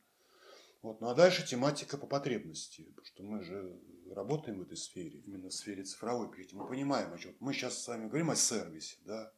Вот. 0.83 1.01
Ну 1.01 1.09
а 1.09 1.15
дальше 1.15 1.47
тематика 1.47 1.97
по 1.97 2.07
потребности, 2.07 2.83
потому 2.83 3.05
что 3.05 3.23
мы 3.23 3.43
же 3.45 3.81
работаем 4.11 4.59
в 4.59 4.63
этой 4.63 4.77
сфере, 4.77 5.21
именно 5.21 5.49
в 5.49 5.55
сфере 5.55 5.85
цифровой 5.85 6.31
печати. 6.31 6.55
Мы 6.55 6.67
понимаем, 6.67 7.13
о 7.13 7.19
чем. 7.19 7.35
Мы 7.41 7.53
сейчас 7.53 7.83
с 7.83 7.89
вами 7.89 8.09
говорим 8.09 8.31
о 8.31 8.37
сервисе, 8.37 8.97
да. 9.05 9.33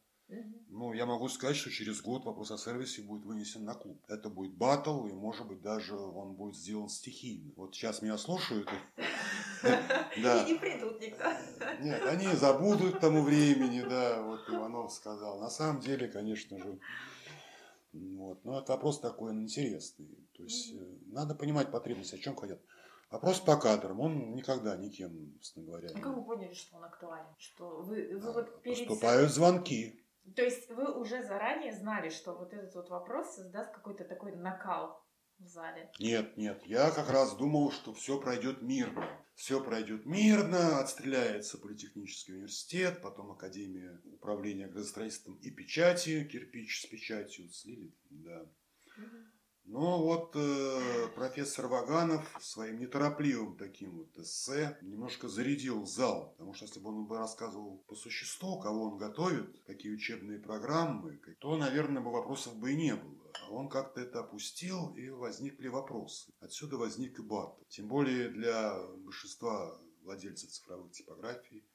Ну, 0.69 0.93
я 0.93 1.05
могу 1.05 1.29
сказать, 1.29 1.55
что 1.55 1.69
через 1.69 2.01
год 2.01 2.25
вопрос 2.25 2.49
о 2.49 2.57
сервисе 2.57 3.03
будет 3.03 3.25
вынесен 3.25 3.63
на 3.63 3.75
клуб. 3.75 4.03
Это 4.07 4.29
будет 4.29 4.55
батл, 4.55 5.05
и, 5.05 5.13
может 5.13 5.47
быть, 5.47 5.61
даже 5.61 5.95
он 5.95 6.33
будет 6.33 6.55
сделан 6.55 6.89
стихийно. 6.89 7.53
Вот 7.55 7.75
сейчас 7.75 8.01
меня 8.01 8.17
слушают. 8.17 8.67
Да. 10.23 10.43
И 10.43 10.53
не 10.53 10.59
придут 10.59 10.99
никто. 11.01 11.25
Нет, 11.81 12.05
они 12.05 12.27
забудут 12.27 12.97
к 12.97 12.99
тому 12.99 13.21
времени, 13.23 13.81
да, 13.81 14.21
вот 14.21 14.41
Иванов 14.49 14.91
сказал. 14.93 15.39
На 15.39 15.49
самом 15.49 15.81
деле, 15.81 16.07
конечно 16.07 16.57
же, 16.57 16.79
вот. 17.95 18.43
Но 18.43 18.59
это 18.59 18.73
вопрос 18.73 18.99
такой 18.99 19.33
интересный. 19.33 20.17
То 20.35 20.43
есть 20.43 20.73
э, 20.73 20.77
надо 21.07 21.33
понимать 21.33 21.71
потребности, 21.71 22.15
о 22.15 22.17
чем 22.17 22.35
хотят. 22.35 22.59
Вопрос 23.09 23.39
по 23.39 23.55
кадрам, 23.55 23.99
он 23.99 24.33
никогда 24.33 24.75
никем, 24.75 25.33
собственно 25.35 25.65
говоря. 25.67 25.89
А 25.93 25.99
как 25.99 26.15
вы 26.15 26.23
поняли, 26.23 26.53
что 26.53 26.75
он 26.75 26.83
актуален? 26.83 27.25
Что 27.37 27.81
вы, 27.81 28.17
вы 28.17 28.29
А, 28.29 28.31
вот 28.33 28.61
перед... 28.61 28.87
Поступают 28.87 29.31
звонки. 29.31 30.03
То 30.35 30.41
есть 30.41 30.69
вы 30.71 30.91
уже 30.99 31.23
заранее 31.23 31.71
знали, 31.71 32.09
что 32.09 32.33
вот 32.33 32.53
этот 32.53 32.73
вот 32.75 32.89
вопрос 32.89 33.35
создаст 33.35 33.71
какой-то 33.71 34.03
такой 34.03 34.35
накал 34.35 35.04
в 35.39 35.47
зале? 35.47 35.91
Нет, 35.99 36.37
нет, 36.37 36.61
я 36.65 36.91
как 36.91 37.09
раз 37.09 37.35
думал, 37.35 37.71
что 37.71 37.93
все 37.93 38.19
пройдет 38.19 38.61
мирно. 38.61 39.07
Все 39.35 39.61
пройдет 39.61 40.05
мирно, 40.05 40.79
отстреляется 40.79 41.57
Политехнический 41.57 42.35
университет, 42.35 43.01
потом 43.01 43.31
Академия 43.31 43.99
управления 44.05 44.67
градостроительством 44.67 45.35
и 45.35 45.51
печати, 45.51 46.23
кирпич 46.23 46.81
с 46.81 46.85
печатью 46.85 47.49
слили, 47.49 47.93
да. 48.09 48.45
Но 49.65 50.03
вот 50.03 50.35
э, 50.35 51.07
профессор 51.15 51.67
Ваганов 51.67 52.37
своим 52.39 52.79
неторопливым 52.79 53.57
таким 53.57 53.97
вот 53.97 54.17
эссе 54.17 54.77
немножко 54.81 55.27
зарядил 55.27 55.85
зал. 55.87 56.35
Потому 56.37 56.53
что 56.53 56.65
если 56.65 56.79
бы 56.79 56.89
он 56.89 57.07
бы 57.07 57.17
рассказывал 57.17 57.83
по 57.87 57.95
существу, 57.95 58.59
кого 58.59 58.91
он 58.91 58.97
готовит, 58.97 59.63
какие 59.65 59.91
учебные 59.91 60.39
программы, 60.39 61.19
то, 61.39 61.57
наверное, 61.57 62.03
бы 62.03 62.11
вопросов 62.11 62.55
бы 62.57 62.73
и 62.73 62.75
не 62.75 62.95
было. 62.95 63.31
А 63.41 63.51
он 63.51 63.67
как-то 63.67 64.01
это 64.01 64.19
опустил, 64.19 64.93
и 64.95 65.09
возникли 65.09 65.67
вопросы. 65.67 66.31
Отсюда 66.39 66.77
возник 66.77 67.17
и 67.19 67.23
бат. 67.23 67.57
Тем 67.67 67.87
более 67.87 68.29
для 68.29 68.77
большинства 68.97 69.81
владельцев 70.03 70.51
цифровых 70.51 70.91
типографий 70.91 71.65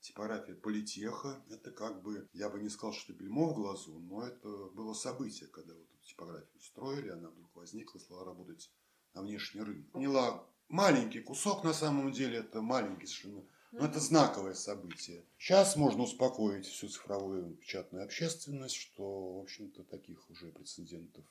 типография 0.00 0.54
политеха. 0.54 1.44
Это 1.50 1.70
как 1.70 2.02
бы, 2.02 2.28
я 2.32 2.48
бы 2.48 2.60
не 2.60 2.68
сказал, 2.68 2.92
что 2.92 3.12
бельмо 3.12 3.48
в 3.48 3.54
глазу, 3.54 3.98
но 3.98 4.26
это 4.26 4.48
было 4.74 4.94
событие, 4.94 5.48
когда 5.48 5.74
вот 5.74 5.88
типографию 6.06 6.60
строили, 6.60 7.10
она 7.10 7.28
вдруг 7.28 7.54
возникла, 7.54 7.98
стала 7.98 8.24
работать 8.24 8.70
на 9.14 9.22
внешний 9.22 9.62
рынок. 9.62 9.90
Поняла 9.90 10.46
маленький 10.68 11.20
кусок, 11.20 11.64
на 11.64 11.72
самом 11.72 12.12
деле, 12.12 12.38
это 12.38 12.62
маленький 12.62 13.06
совершенно, 13.06 13.44
но 13.72 13.86
это 13.86 14.00
знаковое 14.00 14.54
событие. 14.54 15.24
Сейчас 15.38 15.76
можно 15.76 16.04
успокоить 16.04 16.66
всю 16.66 16.88
цифровую 16.88 17.56
печатную 17.56 18.04
общественность, 18.04 18.76
что, 18.76 19.38
в 19.38 19.42
общем-то, 19.42 19.84
таких 19.84 20.30
уже 20.30 20.50
прецедентов 20.52 21.24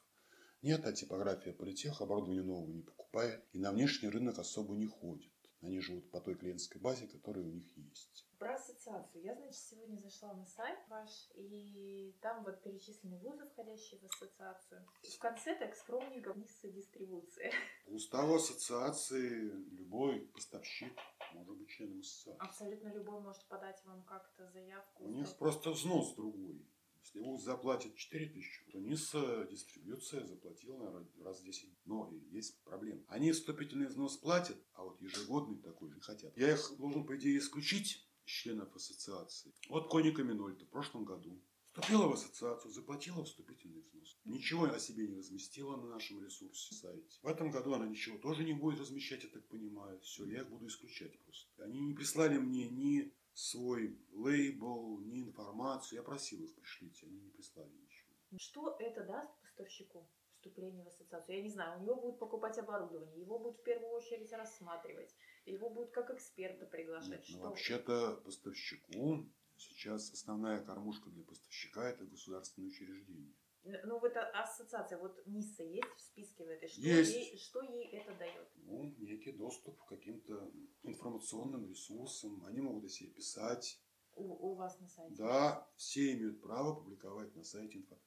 нет, 0.66 0.84
а 0.88 0.94
типография 0.94 1.54
политех 1.54 2.02
оборудование 2.02 2.42
нового 2.42 2.72
не 2.72 2.82
покупает 2.82 3.44
и 3.54 3.60
на 3.60 3.72
внешний 3.72 4.10
рынок 4.10 4.40
особо 4.40 4.74
не 4.74 4.88
ходит. 4.88 5.32
Они 5.66 5.80
живут 5.80 6.12
по 6.12 6.22
той 6.22 6.36
клиентской 6.36 6.80
базе, 6.80 7.08
которая 7.08 7.44
у 7.44 7.50
них 7.50 7.76
есть. 7.76 8.28
Про 8.38 8.54
ассоциацию. 8.54 9.24
Я, 9.24 9.34
значит, 9.34 9.56
сегодня 9.56 10.00
зашла 10.00 10.32
на 10.36 10.46
сайт 10.46 10.78
ваш, 10.90 11.10
и 11.34 12.16
там 12.22 12.44
вот 12.44 12.62
перечислены 12.62 13.18
вузы, 13.18 13.48
входящие 13.48 14.00
в 14.00 14.06
ассоциацию. 14.06 14.86
В 15.02 15.18
конце 15.18 15.56
так 15.56 15.76
скромненько 15.76 16.34
вниз 16.34 16.60
дистрибуция. 16.62 17.52
Устав 17.88 18.30
ассоциации 18.30 19.50
любой 19.72 20.28
поставщик 20.36 20.94
может 21.34 21.58
быть 21.58 21.70
членом 21.70 22.02
ассоциации. 22.02 22.46
Абсолютно 22.46 22.90
любой 22.90 23.22
может 23.22 23.44
подать 23.48 23.84
вам 23.86 24.04
как-то 24.04 24.48
заявку. 24.52 25.04
У 25.04 25.10
них 25.10 25.36
просто 25.38 25.72
взнос 25.72 26.14
другой. 26.14 26.64
Если 27.06 27.20
ВУЗ 27.20 27.44
заплатит 27.44 27.96
4 27.96 28.30
тысячи, 28.30 28.66
то 28.72 28.80
НИС 28.80 29.12
э, 29.14 29.48
дистрибьюция 29.52 30.26
заплатила, 30.26 30.78
наверное, 30.78 31.08
раз 31.24 31.40
в 31.40 31.44
10. 31.44 31.70
Но 31.86 32.12
есть 32.32 32.60
проблема. 32.64 33.04
Они 33.10 33.32
вступительный 33.32 33.86
взнос 33.86 34.18
платят, 34.18 34.58
а 34.74 34.84
вот 34.84 35.00
ежегодный 35.00 35.60
такой 35.60 35.92
не 35.92 36.00
хотят. 36.00 36.36
Я 36.36 36.54
их 36.54 36.78
должен, 36.80 37.06
по 37.06 37.16
идее, 37.16 37.38
исключить 37.38 38.04
членов 38.24 38.76
ассоциации. 38.76 39.54
Вот 39.70 39.92
Коника 39.92 40.24
Минольта 40.24 40.66
в 40.66 40.70
прошлом 40.70 41.06
году 41.06 41.40
вступила 41.66 42.08
в 42.08 42.14
ассоциацию, 42.14 42.72
заплатила 42.72 43.24
вступительный 43.24 43.82
взнос. 43.82 44.18
Ничего 44.26 44.66
о 44.66 44.80
себе 44.80 45.08
не 45.08 45.18
разместила 45.18 45.78
на 45.78 45.88
нашем 45.88 46.24
ресурсе 46.24 46.74
сайте. 46.74 47.20
В 47.22 47.28
этом 47.28 47.52
году 47.52 47.74
она 47.74 47.86
ничего 47.86 48.18
тоже 48.18 48.44
не 48.44 48.54
будет 48.54 48.80
размещать, 48.80 49.24
я 49.24 49.30
так 49.30 49.48
понимаю. 49.48 50.00
Все, 50.00 50.26
я 50.26 50.42
их 50.42 50.50
буду 50.50 50.66
исключать 50.66 51.20
просто. 51.20 51.64
Они 51.64 51.80
не 51.82 51.94
прислали 51.94 52.40
мне 52.40 52.68
ни 52.68 53.14
свой 53.36 54.00
лейбл, 54.12 55.00
ни 55.02 55.22
информацию. 55.22 55.98
Я 56.00 56.04
просил 56.04 56.44
их 56.44 56.56
пришлите, 56.56 57.06
они 57.06 57.20
не 57.20 57.30
прислали 57.30 57.70
ничего. 57.70 58.14
Что 58.38 58.76
это 58.80 59.04
даст 59.04 59.32
поставщику? 59.42 60.10
вступление 60.46 60.84
в 60.84 60.88
ассоциацию. 60.88 61.38
Я 61.38 61.44
не 61.44 61.50
знаю, 61.50 61.80
у 61.80 61.84
него 61.84 61.96
будут 61.96 62.20
покупать 62.20 62.58
оборудование, 62.60 63.20
его 63.20 63.40
будут 63.40 63.60
в 63.60 63.64
первую 63.64 63.92
очередь 63.94 64.32
рассматривать, 64.32 65.16
его 65.46 65.70
будут 65.70 65.92
как 65.92 66.12
эксперта 66.12 66.66
приглашать. 66.66 67.28
Нет, 67.28 67.30
ну, 67.30 67.50
вообще-то 67.50 68.22
поставщику 68.24 69.26
сейчас 69.58 70.12
основная 70.12 70.64
кормушка 70.64 71.10
для 71.10 71.24
поставщика 71.24 71.90
это 71.90 72.06
государственное 72.06 72.70
учреждение. 72.70 73.34
Ну, 73.66 74.00
вот 74.00 74.16
а- 74.16 74.30
ассоциация, 74.44 75.00
вот 75.00 75.26
НИСа 75.26 75.64
есть 75.64 75.94
в 75.96 76.00
списке 76.00 76.46
в 76.46 76.50
этой? 76.50 76.68
Что, 76.68 76.82
Есть. 76.82 77.16
Ей, 77.16 77.38
что 77.38 77.62
ей 77.62 77.88
это 77.90 78.14
дает? 78.16 78.48
Ну, 78.58 78.94
некий 79.00 79.32
доступ 79.32 79.82
к 79.84 79.88
каким-то 79.88 80.52
информационным 80.84 81.68
ресурсам. 81.68 82.46
Они 82.46 82.62
могут 82.62 82.86
о 82.86 82.90
себе 82.90 83.10
писать. 83.10 83.82
У, 84.14 84.24
у 84.24 84.56
вас 84.56 84.80
на 84.80 84.88
сайте? 84.88 85.16
Да, 85.16 85.68
все 85.76 86.14
имеют 86.14 86.42
право 86.42 86.76
публиковать 86.76 87.36
на 87.36 87.44
сайте 87.44 87.80
инфо. 87.80 87.98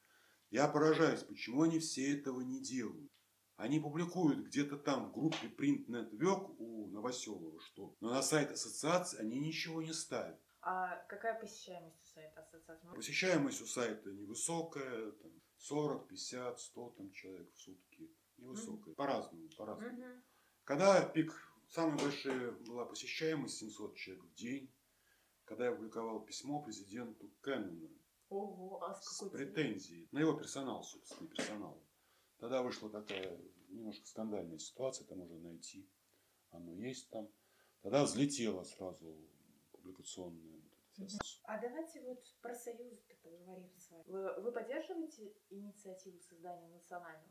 Я 0.50 0.68
поражаюсь, 0.68 1.22
почему 1.22 1.62
они 1.62 1.80
все 1.80 2.16
этого 2.16 2.40
не 2.40 2.60
делают. 2.60 3.10
Они 3.56 3.80
публикуют 3.80 4.46
где-то 4.46 4.78
там 4.78 5.08
в 5.08 5.12
группе 5.12 5.48
Print 5.48 5.86
Network 5.86 6.54
у 6.58 6.86
Новоселова 6.86 7.60
что, 7.60 7.96
но 8.00 8.10
на 8.10 8.22
сайт 8.22 8.52
ассоциации 8.52 9.18
они 9.18 9.40
ничего 9.40 9.82
не 9.82 9.92
ставят. 9.92 10.40
А 10.60 10.96
какая 11.08 11.38
посещаемость 11.40 12.00
у 12.02 12.06
сайта 12.06 12.40
ассоциации? 12.40 12.88
Посещаемость 12.94 13.62
у 13.62 13.66
сайта 13.66 14.10
невысокая, 14.12 15.10
там 15.10 15.37
40, 15.58 16.08
50, 16.08 16.60
100 16.60 16.90
там, 16.90 17.10
человек 17.12 17.52
в 17.52 17.58
сутки. 17.58 18.10
Невысокая. 18.38 18.94
По-разному, 18.94 19.48
по-разному. 19.56 19.92
Мгм. 19.92 20.22
Когда 20.64 21.02
пик, 21.08 21.32
самая 21.68 21.98
большая 21.98 22.52
была 22.52 22.84
посещаемость 22.84 23.58
700 23.58 23.96
человек 23.96 24.24
в 24.24 24.34
день, 24.34 24.72
когда 25.44 25.66
я 25.66 25.72
публиковал 25.72 26.20
письмо 26.20 26.62
президенту 26.62 27.30
Кэннона 27.40 27.88
Ого, 28.28 28.82
а 28.84 28.94
с 28.94 29.16
с 29.16 29.28
претензией 29.30 30.08
на 30.12 30.18
его 30.18 30.34
персонал, 30.34 30.84
собственно, 30.84 31.28
персонал. 31.30 31.82
Тогда 32.36 32.62
вышла 32.62 32.90
такая 32.90 33.40
немножко 33.68 34.06
скандальная 34.06 34.58
ситуация, 34.58 35.04
это 35.04 35.16
можно 35.16 35.38
найти, 35.38 35.88
оно 36.50 36.74
есть 36.74 37.08
там. 37.10 37.28
Тогда 37.80 38.04
взлетела 38.04 38.64
сразу 38.64 39.16
публикационная 39.72 40.57
А 41.44 41.58
давайте 41.58 42.00
вот 42.02 42.22
про 42.40 42.54
союз 42.54 42.98
поговорим 43.22 43.70
с 43.78 43.90
вами. 43.90 44.04
Вы, 44.06 44.40
вы 44.42 44.52
поддерживаете 44.52 45.32
инициативу 45.50 46.20
создания 46.20 46.68
национального 46.68 47.26